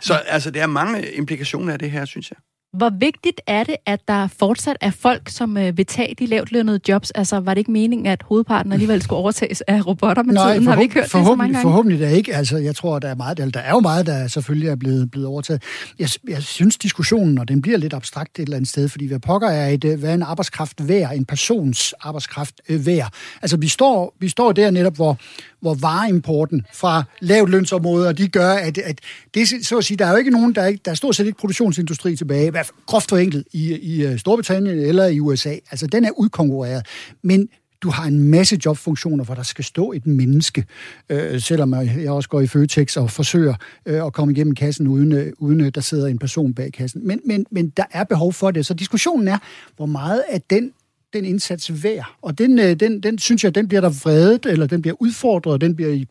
[0.00, 2.38] Så altså, der er mange implikationer af det her, synes jeg.
[2.76, 6.52] Hvor vigtigt er det, at der fortsat er folk, som øh, vil tage de lavt
[6.52, 7.10] lønnede jobs?
[7.10, 10.66] Altså, var det ikke meningen, at hovedparten alligevel skulle overtages af robotter med Nej, tiden?
[10.66, 11.62] Har vi ikke hørt det så mange gange?
[11.62, 12.34] Forhåbentlig da ikke.
[12.34, 15.26] Altså, jeg tror, der er, meget, der er jo meget, der selvfølgelig er blevet, blevet
[15.28, 15.62] overtaget.
[15.98, 19.18] Jeg, jeg synes, diskussionen, og den bliver lidt abstrakt et eller andet sted, fordi hvad
[19.18, 23.12] pokker er et, hvad er en arbejdskraft værd, en persons arbejdskraft øh, værd?
[23.42, 25.18] Altså, vi står, vi står der netop, hvor,
[25.60, 29.00] hvor vareimporten fra lavt lønsområder, de gør, at, at
[29.34, 31.26] det, så at sige, der er jo ikke nogen, der er, der er stort set
[31.26, 33.12] ikke produktionsindustri tilbage, i hvert fald groft
[33.52, 35.54] i, i øh, Storbritannien eller i USA.
[35.70, 36.86] Altså, den er udkonkurreret.
[37.22, 37.48] Men
[37.82, 40.64] du har en masse jobfunktioner, hvor der skal stå et menneske,
[41.08, 43.54] øh, selvom jeg også går i Føtex og forsøger
[43.86, 47.06] øh, at komme igennem kassen, uden, øh, uden øh, der sidder en person bag kassen.
[47.06, 48.66] Men, men, men der er behov for det.
[48.66, 49.38] Så diskussionen er,
[49.76, 50.72] hvor meget af den
[51.16, 52.16] den indsats værd.
[52.22, 55.60] Og den, øh, den, den synes jeg, den bliver der vredet, eller den bliver udfordret,
[55.60, 56.06] den bliver i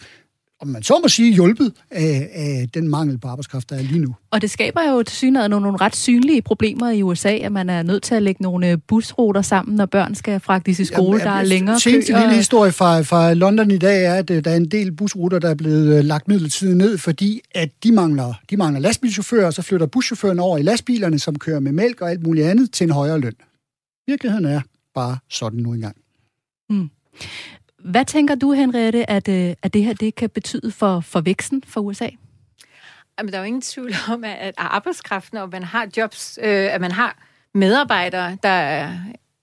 [0.62, 4.00] om man så må sige, hjulpet af, af den mangel på arbejdskraft, der er lige
[4.00, 4.16] nu.
[4.32, 7.70] Og det skaber jo til synligheden nogle, nogle ret synlige problemer i USA, at man
[7.70, 11.20] er nødt til at lægge nogle busruter sammen, når børn skal fragtes i skole, Jamen,
[11.20, 14.52] der er længere Seneste lille historie fra, fra London i dag er, at øh, der
[14.52, 18.34] er en del busruter, der er blevet øh, lagt midlertidigt ned, fordi at de mangler,
[18.50, 22.12] de mangler lastbilchauffører, og så flytter buschaufføren over i lastbilerne, som kører med mælk og
[22.12, 23.36] alt muligt andet, til en højere løn.
[24.08, 24.62] Virkeligheden er
[24.96, 25.96] bare sådan nu engang.
[26.70, 26.90] Mm.
[27.80, 31.64] Hvad tænker du, Henriette, at, øh, at det her det kan betyde for, for væksten
[31.68, 32.10] for USA?
[33.18, 36.82] Jamen, der er jo ingen tvivl om, at arbejdskraften, og man har jobs, øh, at
[36.82, 37.18] man har
[37.54, 38.92] medarbejdere, der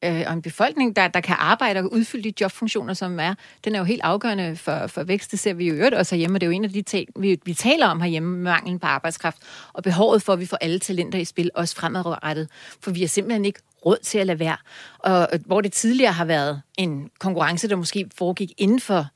[0.05, 3.35] øh, og en befolkning, der, der kan arbejde og udfylde de jobfunktioner, som er,
[3.65, 5.31] den er jo helt afgørende for, for vækst.
[5.31, 7.09] Det ser vi jo øvrigt også herhjemme, og det er jo en af de ting,
[7.17, 9.39] vi, vi taler om herhjemme, manglen på arbejdskraft,
[9.73, 12.49] og behovet for, at vi får alle talenter i spil, også fremadrettet.
[12.81, 14.57] For vi har simpelthen ikke råd til at lade være.
[14.99, 19.07] Og hvor det tidligere har været en konkurrence, der måske foregik inden for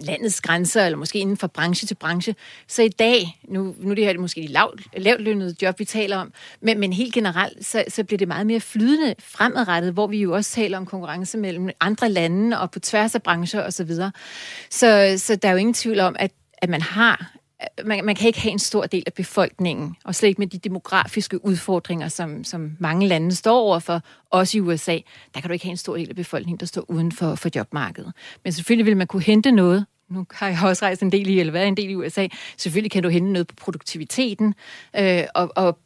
[0.00, 2.34] landets grænser, eller måske inden for branche til branche.
[2.68, 5.84] Så i dag, nu, nu er det her måske de lav, lavt lønnede job, vi
[5.84, 10.06] taler om, men, men helt generelt, så, så bliver det meget mere flydende fremadrettet, hvor
[10.06, 13.70] vi jo også taler om konkurrence mellem andre lande og på tværs af brancher osv.
[13.70, 14.12] Så, videre.
[14.70, 17.35] så, så der er jo ingen tvivl om, at, at man har
[17.84, 20.58] man, man kan ikke have en stor del af befolkningen, og slet ikke med de
[20.58, 24.98] demografiske udfordringer, som, som mange lande står overfor, også i USA,
[25.34, 27.50] der kan du ikke have en stor del af befolkningen, der står uden for, for
[27.56, 28.12] jobmarkedet.
[28.44, 31.40] Men selvfølgelig vil man kunne hente noget, nu har jeg også rejst en del i,
[31.40, 32.26] eller været en del i USA,
[32.56, 34.54] selvfølgelig kan du hente noget på produktiviteten,
[34.98, 35.78] øh, og, og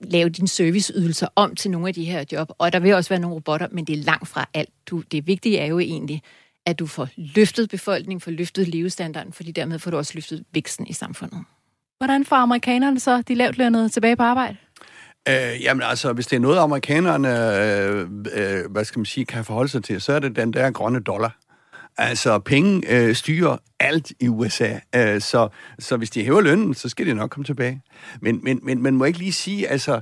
[0.00, 2.52] lave dine serviceydelser om til nogle af de her job.
[2.58, 4.70] Og der vil også være nogle robotter, men det er langt fra alt.
[4.86, 6.22] Du, det vigtige er jo egentlig,
[6.66, 10.86] at du får løftet befolkningen, får løftet levestandarden, fordi dermed får du også løftet væksten
[10.86, 11.44] i samfundet.
[11.98, 14.56] Hvordan får amerikanerne så de lavt lønnede tilbage på arbejde?
[15.28, 19.44] Øh, jamen altså, hvis det er noget, amerikanerne øh, øh, hvad skal man sige, kan
[19.44, 21.38] forholde sig til, så er det den der grønne dollar.
[21.98, 25.48] Altså, penge øh, styrer alt i USA, øh, så,
[25.78, 27.82] så hvis de hæver lønnen, så skal de nok komme tilbage.
[28.20, 30.00] Men, men, men man må ikke lige sige, altså,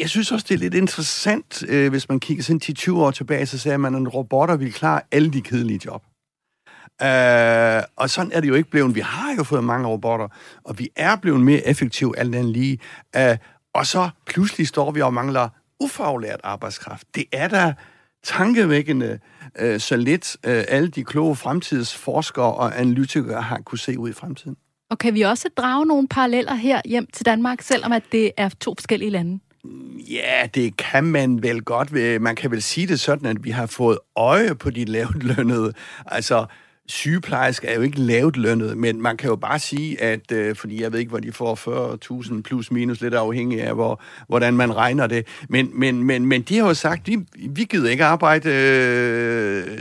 [0.00, 3.46] jeg synes også, det er lidt interessant, øh, hvis man kigger sådan 10-20 år tilbage,
[3.46, 6.02] så sagde man, at en robotter vil klare alle de kedelige job.
[7.02, 8.94] Uh, og sådan er det jo ikke blevet.
[8.94, 10.28] Vi har jo fået mange robotter,
[10.64, 12.78] og vi er blevet mere effektive alt andet lige.
[13.16, 13.36] Uh,
[13.74, 15.48] og så pludselig står vi og mangler
[15.80, 17.06] ufaglært arbejdskraft.
[17.14, 17.74] Det er da
[18.24, 19.18] tankevækkende,
[19.62, 24.12] uh, så lidt uh, alle de kloge fremtidsforskere og analytikere har kunne se ud i
[24.12, 24.56] fremtiden.
[24.90, 28.48] Og kan vi også drage nogle paralleller her hjem til Danmark, selvom at det er
[28.48, 29.40] to forskellige lande?
[30.10, 31.92] Ja, det kan man vel godt.
[31.92, 35.22] Øh, man kan vel sige det sådan, at vi har fået øje på de lavt
[35.22, 35.72] lønnede.
[36.06, 36.46] Altså,
[36.86, 40.82] sygeplejersker er jo ikke lavt lønnet, men man kan jo bare sige, at, øh, fordi
[40.82, 41.54] jeg ved ikke, hvor de får
[42.34, 45.26] 40.000 plus minus, lidt afhængig af, hvor, hvordan man regner det.
[45.48, 49.78] Men, men, men, men de har jo sagt, vi, vi gider ikke arbejde øh,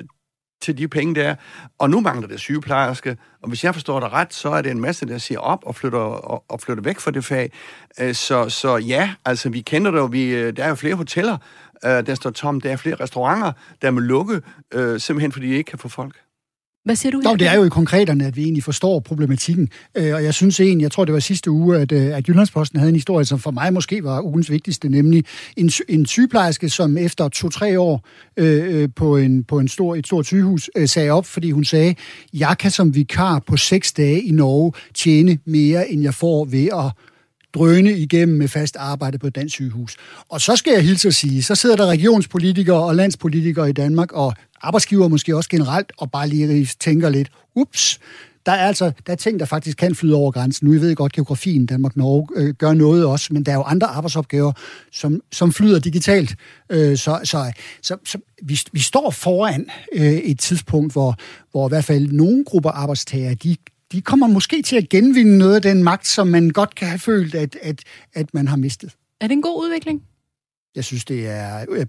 [0.61, 1.35] til de penge der.
[1.79, 4.81] Og nu mangler det sygeplejerske, og hvis jeg forstår det ret, så er det en
[4.81, 7.51] masse, der siger op og flytter, og, og flytter væk fra det fag.
[7.99, 10.95] Øh, så, så ja, altså vi kender det jo, vi, øh, der er jo flere
[10.95, 11.37] hoteller,
[11.85, 13.51] øh, der står tom, der er flere restauranter,
[13.81, 14.41] der må lukke,
[14.97, 16.26] simpelthen fordi de ikke kan få folk.
[16.87, 17.21] Hvad siger du?
[17.23, 19.69] Nå, det er jo i konkreterne, at vi egentlig forstår problematikken.
[19.95, 22.79] Øh, og jeg synes egentlig, jeg tror, det var sidste uge, at, øh, at Jyllandsposten
[22.79, 25.25] havde en historie, som for mig måske var ugens vigtigste, nemlig
[25.57, 28.07] en, en sygeplejerske, som efter to-tre år
[28.37, 31.95] øh, på, en, på en stor, et stort sygehus øh, sagde op, fordi hun sagde,
[32.33, 36.67] jeg kan som vikar på seks dage i Norge tjene mere, end jeg får ved
[36.67, 36.91] at
[37.57, 39.95] drøne igennem med fast arbejde på et dansk sygehus.
[40.29, 44.11] Og så skal jeg hilse at sige, så sidder der regionspolitikere og landspolitikere i Danmark,
[44.11, 47.99] og arbejdsgiver måske også generelt, og bare lige tænker lidt, ups,
[48.45, 50.67] der er altså der er ting, der faktisk kan flyde over grænsen.
[50.67, 53.87] Nu jeg ved godt, geografien Danmark-Norge øh, gør noget også, men der er jo andre
[53.87, 54.51] arbejdsopgaver,
[54.91, 56.35] som, som flyder digitalt.
[56.69, 57.51] Øh, så så,
[57.81, 61.15] så, så vi, vi står foran øh, et tidspunkt, hvor,
[61.51, 63.55] hvor i hvert fald nogle grupper arbejdstager, de,
[63.91, 66.99] de kommer måske til at genvinde noget af den magt, som man godt kan have
[66.99, 67.81] følt, at, at,
[68.13, 68.91] at man har mistet.
[69.21, 70.01] Er det en god udvikling?
[70.75, 71.65] Jeg synes, det er...
[71.71, 71.85] Øh,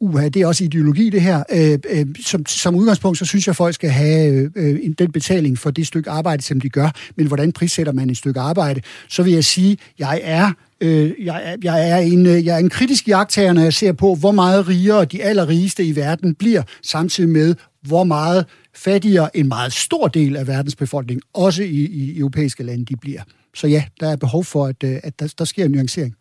[0.00, 1.42] uh, det er også ideologi, det her.
[1.52, 5.58] Øh, øh, som, som udgangspunkt, så synes jeg, at folk skal have øh, den betaling
[5.58, 6.90] for det stykke arbejde, som de gør.
[7.16, 8.80] Men hvordan prissætter man et stykke arbejde?
[9.08, 12.58] Så vil jeg sige, jeg er øh, jeg, er, jeg, er en, øh, jeg er
[12.58, 16.62] en kritisk jagttager, når jeg ser på, hvor meget rigere de allerrigeste i verden bliver,
[16.82, 22.18] samtidig med, hvor meget fattigere en meget stor del af verdens befolkning, også i, i
[22.18, 23.22] europæiske lande, de bliver.
[23.54, 26.14] Så ja, der er behov for, at, øh, at der, der sker en nuancering.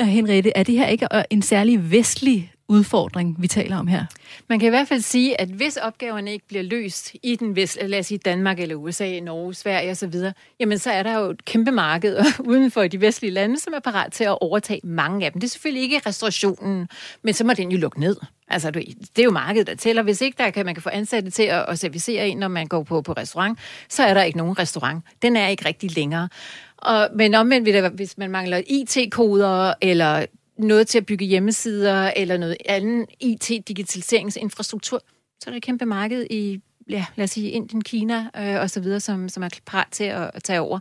[0.00, 4.04] Øh, Henriette, er det her ikke en særlig vestlig udfordring, vi taler om her?
[4.48, 7.78] Man kan i hvert fald sige, at hvis opgaverne ikke bliver løst i den vest,
[7.82, 10.14] lad os sige Danmark eller USA, Norge, Sverige osv.,
[10.60, 13.80] jamen så er der jo et kæmpe marked uden for de vestlige lande, som er
[13.80, 15.40] parat til at overtage mange af dem.
[15.40, 16.88] Det er selvfølgelig ikke restaurationen,
[17.22, 18.16] men så må den jo lukke ned.
[18.50, 20.02] Altså, det er jo markedet, der tæller.
[20.02, 22.66] Hvis ikke der kan, man kan få ansatte til at, at servicere en, når man
[22.66, 23.58] går på, på restaurant,
[23.88, 25.04] så er der ikke nogen restaurant.
[25.22, 26.28] Den er ikke rigtig længere.
[26.76, 30.26] Og, men omvendt, hvis man mangler IT-koder, eller
[30.58, 35.02] noget til at bygge hjemmesider, eller noget anden IT-digitaliseringsinfrastruktur,
[35.40, 38.70] så er der et kæmpe marked i ja, lad os sige, Indien, Kina øh, og
[38.70, 40.78] så videre, som, som er parat til at, at tage over.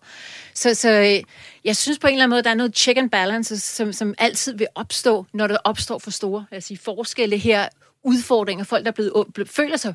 [0.54, 1.24] Så, så øh,
[1.64, 4.14] jeg synes på en eller anden måde, der er noget check and balance, som, som
[4.18, 7.68] altid vil opstå, når der opstår for store lad os sige, forskelle her,
[8.04, 9.94] udfordringer, folk, der er blevet, ble, føler sig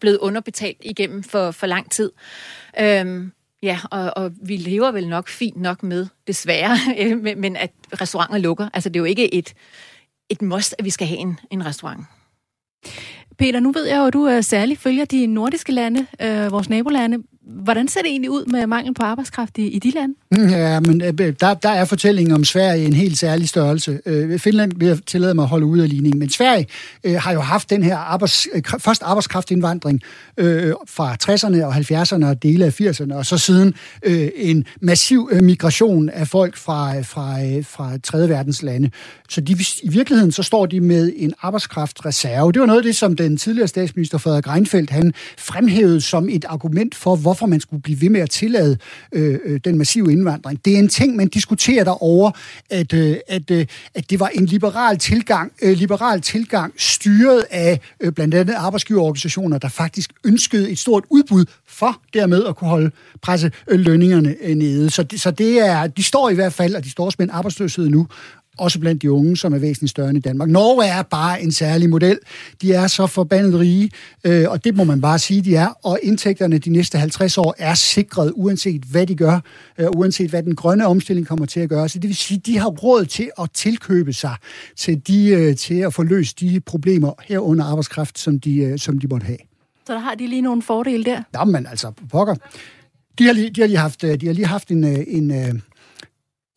[0.00, 2.12] blevet underbetalt igennem for, for lang tid.
[2.80, 3.32] Øhm,
[3.62, 8.38] Ja, og, og vi lever vel nok fint nok med, desværre, øh, men at restauranter
[8.38, 8.68] lukker.
[8.74, 9.54] Altså, det er jo ikke et,
[10.28, 12.00] et must, at vi skal have en, en restaurant.
[13.38, 17.18] Peter, nu ved jeg jo, at du særligt følger de nordiske lande, øh, vores nabolande.
[17.48, 20.14] Hvordan ser det egentlig ud med mangel på arbejdskraft i, i de lande?
[20.30, 24.00] Mm, ja, men øh, der, der er fortællingen om Sverige en helt særlig størrelse.
[24.06, 26.66] Øh, Finland vil jeg tillade mig at holde ud af ligningen, men Sverige
[27.04, 30.00] øh, har jo haft den her arbejds, øh, først arbejdskraftindvandring
[30.38, 35.28] øh, fra 60'erne og 70'erne og dele af 80'erne, og så siden øh, en massiv
[35.32, 38.90] øh, migration af folk fra, øh, fra, øh, fra tredje verdens lande.
[39.28, 42.52] Så de, i virkeligheden så står de med en arbejdskraftreserve.
[42.52, 46.44] Det var noget af det, som den tidligere statsminister Frederik Reinfeldt han fremhævede som et
[46.48, 48.78] argument for, hvorfor hvorfor man skulle blive ved med at tillade
[49.12, 50.64] øh, øh, den massive indvandring.
[50.64, 52.32] Det er en ting, man diskuterer derovre,
[52.70, 57.80] at, øh, at, øh, at det var en liberal tilgang, øh, liberal tilgang styret af
[58.00, 62.90] øh, blandt andet arbejdsgiverorganisationer, der faktisk ønskede et stort udbud for dermed at kunne holde
[63.22, 64.90] presse øh, lønningerne øh, nede.
[64.90, 67.26] Så, det, så det er, de står i hvert fald, og de står også med
[67.26, 68.06] en arbejdsløshed nu,
[68.58, 70.48] også blandt de unge, som er væsentligt større end i Danmark.
[70.48, 72.18] Norge er bare en særlig model.
[72.62, 73.90] De er så forbandet rige,
[74.24, 75.68] øh, og det må man bare sige, de er.
[75.84, 79.40] Og indtægterne de næste 50 år er sikret, uanset hvad de gør,
[79.78, 81.88] øh, uanset hvad den grønne omstilling kommer til at gøre.
[81.88, 84.34] Så det vil sige, de har råd til at tilkøbe sig
[84.76, 88.98] til, de, øh, til at få løst de problemer herunder arbejdskraft, som de, øh, som
[88.98, 89.38] de måtte have.
[89.86, 91.22] Så der har de lige nogle fordele der?
[91.34, 92.34] Jamen altså, pokker.
[93.18, 95.30] De har lige, de har lige haft, øh, de har lige haft en, øh, en,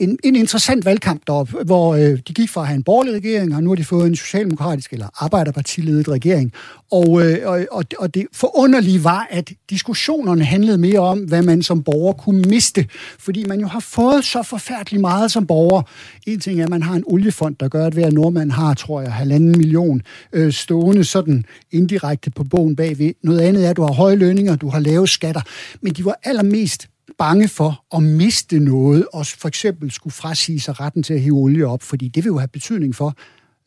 [0.02, 3.56] en en, interessant valgkamp deroppe, hvor øh, de gik fra at have en borgerlig regering,
[3.56, 6.54] og nu har de fået en socialdemokratisk eller arbejderpartiledet regering.
[6.92, 11.84] Og, øh, og, og det forunderlige var, at diskussionerne handlede mere om, hvad man som
[11.84, 12.86] borger kunne miste,
[13.20, 15.82] fordi man jo har fået så forfærdeligt meget som borger.
[16.28, 19.02] En ting er, at man har en oliefond, der gør, at hver nordmand har, tror
[19.02, 20.02] jeg, halvanden million
[20.34, 23.14] øh, stående sådan indirekte på bogen bagved.
[23.24, 25.42] Noget andet er, at du har høje lønninger, du har lave skatter,
[25.82, 26.88] men de var allermest
[27.18, 31.38] bange for at miste noget, og for eksempel skulle frasige sig retten til at hive
[31.38, 33.16] olie op, fordi det vil jo have betydning for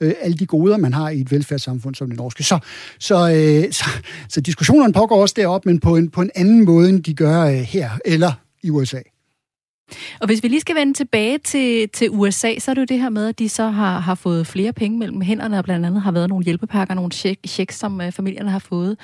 [0.01, 2.45] øh, alle de goder, man har i et velfærdssamfund som det norske.
[2.45, 2.59] Så,
[2.99, 3.85] så, øh, så,
[4.29, 7.41] så diskussionerne pågår også deroppe, men på en, på en anden måde, end de gør
[7.41, 8.33] øh, her eller
[8.63, 9.01] i USA.
[10.21, 13.01] Og hvis vi lige skal vende tilbage til, til USA, så er det jo det
[13.01, 16.03] her med, at de så har, har fået flere penge mellem hænderne, og blandt andet
[16.03, 17.13] har været nogle hjælpepakker, nogle
[17.47, 18.99] checks, som øh, familierne har fået.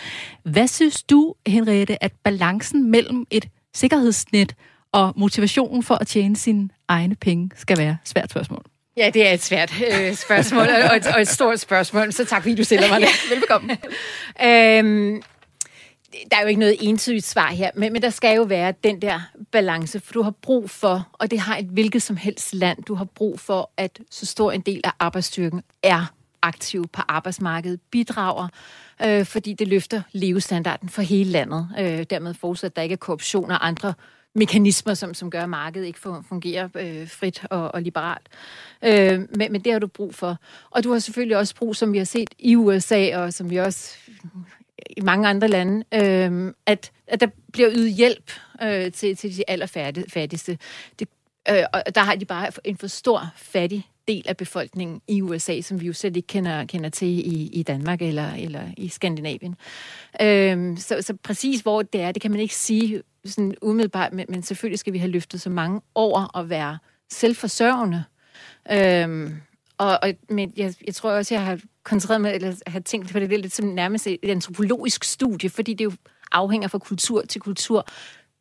[0.44, 4.54] Hvad synes du, Henriette, at balancen mellem et sikkerhedsnet
[4.92, 7.96] og motivationen for at tjene sine egne penge skal være?
[8.04, 8.64] Svært spørgsmål.
[8.96, 12.42] Ja, det er et svært øh, spørgsmål, og, et, og et stort spørgsmål, så tak
[12.42, 13.06] fordi du stiller mig det.
[13.06, 13.72] ja, velbekomme.
[14.42, 15.22] øhm,
[16.30, 19.02] der er jo ikke noget entydigt svar her, men, men der skal jo være den
[19.02, 19.20] der
[19.52, 22.94] balance, for du har brug for, og det har et hvilket som helst land, du
[22.94, 26.12] har brug for, at så stor en del af arbejdsstyrken er
[26.42, 28.48] aktiv på arbejdsmarkedet, bidrager,
[29.04, 31.68] øh, fordi det løfter levestandarden for hele landet.
[31.78, 33.94] Øh, dermed fortsat, at der ikke er korruption og andre
[34.34, 35.98] mekanismer, som, som gør, at markedet ikke
[36.28, 38.28] fungerer øh, frit og, og liberalt.
[38.84, 40.36] Øh, men, men det har du brug for.
[40.70, 43.56] Og du har selvfølgelig også brug, som vi har set i USA, og som vi
[43.56, 43.96] også
[44.96, 48.32] i mange andre lande, øh, at, at der bliver ydet hjælp
[48.62, 50.58] øh, til, til de allerfattigste.
[50.98, 51.08] Det,
[51.48, 55.60] øh, og der har de bare en for stor fattig del af befolkningen i USA,
[55.60, 59.56] som vi jo slet ikke kender, kender til i, i Danmark eller, eller i Skandinavien.
[60.22, 64.26] Øhm, så, så præcis hvor det er, det kan man ikke sige sådan umiddelbart, men,
[64.28, 66.78] men selvfølgelig skal vi have løftet så mange over at være
[67.10, 68.04] selvforsørgende.
[68.72, 69.40] Øhm,
[69.78, 73.18] og, og men jeg, jeg tror også, jeg har koncentreret mig, eller har tænkt på
[73.18, 75.92] det lidt som nærmest et antropologisk studie, fordi det jo
[76.32, 77.86] afhænger fra kultur til kultur,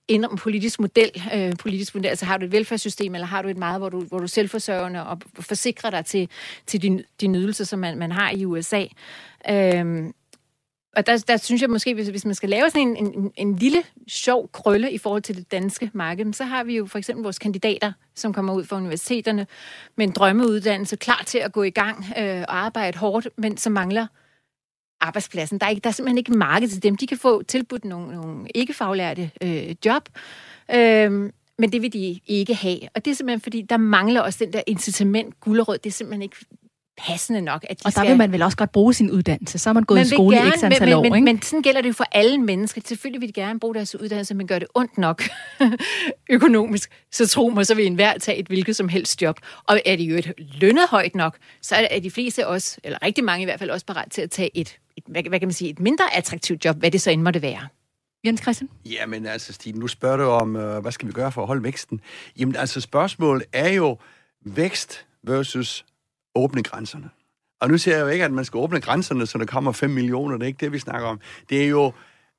[0.09, 3.57] en politisk model, øh, politisk model, altså har du et velfærdssystem, eller har du et
[3.57, 6.29] meget, hvor du, hvor du er selvforsørgende og forsikrer dig til,
[6.65, 8.85] til din, din ydelse, som man, man har i USA.
[9.49, 10.13] Øhm,
[10.95, 13.55] og der, der synes jeg måske, hvis, hvis man skal lave sådan en, en, en
[13.55, 17.23] lille sjov krølle i forhold til det danske marked, så har vi jo for eksempel
[17.23, 19.47] vores kandidater, som kommer ud fra universiteterne
[19.95, 23.73] med en drømmeuddannelse, klar til at gå i gang øh, og arbejde hårdt, men som
[23.73, 24.07] mangler
[25.01, 25.59] arbejdspladsen.
[25.59, 26.95] Der er, ikke, der er simpelthen ikke marked til dem.
[26.95, 30.09] De kan få tilbudt nogle, nogle ikke-faglærte øh, job,
[30.75, 32.79] øh, men det vil de ikke have.
[32.95, 35.77] Og det er simpelthen fordi, der mangler også den der incitament, gulderød.
[35.77, 36.35] Det er simpelthen ikke
[36.99, 37.65] passende nok.
[37.69, 38.09] At de og der skal...
[38.09, 39.57] vil man vel også godt bruge sin uddannelse.
[39.57, 41.25] Så har man gået man i skole gerne, i x antal men, år, men, ikke?
[41.25, 42.81] Men sådan gælder det jo for alle mennesker.
[42.85, 45.23] Selvfølgelig vil de gerne bruge deres uddannelse, men gør det ondt nok
[46.29, 49.39] økonomisk, så tro mig, så vil enhver tage et hvilket som helst job.
[49.67, 53.23] Og er de jo et lønnet højt nok, så er de fleste også, eller rigtig
[53.23, 55.53] mange i hvert fald, også parat til at tage et, et hvad, hvad kan man
[55.53, 57.67] sige, et mindre attraktivt job, hvad det så end måtte være.
[58.25, 58.69] Jens Christian?
[58.85, 61.63] Jamen altså, Stine, nu spørger du om, øh, hvad skal vi gøre for at holde
[61.63, 62.01] væksten?
[62.39, 63.97] Jamen altså, spørgsmålet er jo
[64.45, 65.85] vækst versus
[66.35, 67.09] åbne grænserne.
[67.61, 69.89] Og nu siger jeg jo ikke, at man skal åbne grænserne, så der kommer 5
[69.89, 70.37] millioner.
[70.37, 71.19] Det er ikke det, vi snakker om.
[71.49, 71.93] Det er jo,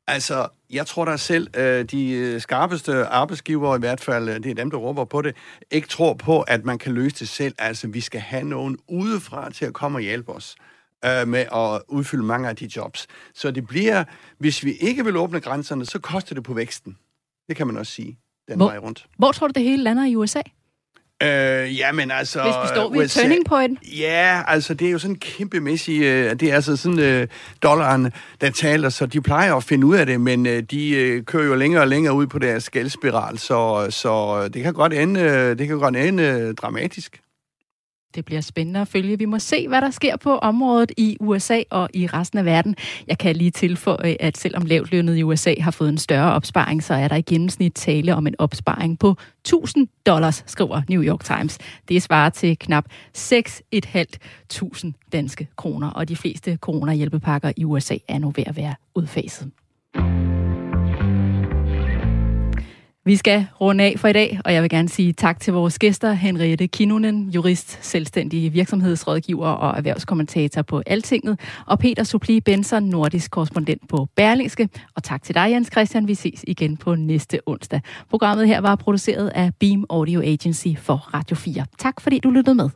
[0.06, 4.54] altså, jeg tror da selv, øh, de skarpeste arbejdsgivere, i hvert fald, øh, det er
[4.54, 5.36] dem, der råber på det,
[5.70, 7.54] ikke tror på, at man kan løse det selv.
[7.58, 10.64] Altså, vi skal have nogen udefra til at komme og hjælpe os øh,
[11.26, 13.06] med at udfylde mange af de jobs.
[13.34, 14.04] Så det bliver,
[14.38, 16.96] hvis vi ikke vil åbne grænserne, så koster det på væksten.
[17.48, 19.06] Det kan man også sige, den hvor, vej rundt.
[19.18, 20.40] Hvor tror du, det hele lander i USA?
[21.22, 22.42] Øh, jamen altså...
[22.42, 23.78] Hvis vi står ved USA, turning point?
[23.98, 26.02] Ja, altså det er jo sådan kæmpemæssigt...
[26.02, 27.28] Øh, det er altså sådan øh,
[27.62, 31.24] dollaren, der taler, så de plejer at finde ud af det, men øh, de øh,
[31.24, 35.54] kører jo længere og længere ud på deres skældspiral, så, så det kan godt ende,
[35.54, 37.20] det kan godt ende øh, dramatisk.
[38.14, 39.18] Det bliver spændende at følge.
[39.18, 42.76] Vi må se, hvad der sker på området i USA og i resten af verden.
[43.06, 46.94] Jeg kan lige tilføje, at selvom lavtlønnet i USA har fået en større opsparing, så
[46.94, 51.58] er der i gennemsnit tale om en opsparing på 1000 dollars, skriver New York Times.
[51.88, 52.84] Det svarer til knap
[53.18, 59.50] 6.500 danske kroner, og de fleste coronahjælpepakker i USA er nu ved at være udfaset.
[63.04, 65.78] Vi skal runde af for i dag, og jeg vil gerne sige tak til vores
[65.78, 73.30] gæster, Henriette Kinunen, jurist, selvstændig virksomhedsrådgiver og erhvervskommentator på Altinget, og Peter Supli Benson, nordisk
[73.30, 74.68] korrespondent på Berlingske.
[74.96, 76.08] Og tak til dig, Jens Christian.
[76.08, 77.80] Vi ses igen på næste onsdag.
[78.10, 81.66] Programmet her var produceret af Beam Audio Agency for Radio 4.
[81.78, 82.70] Tak fordi du lyttede med.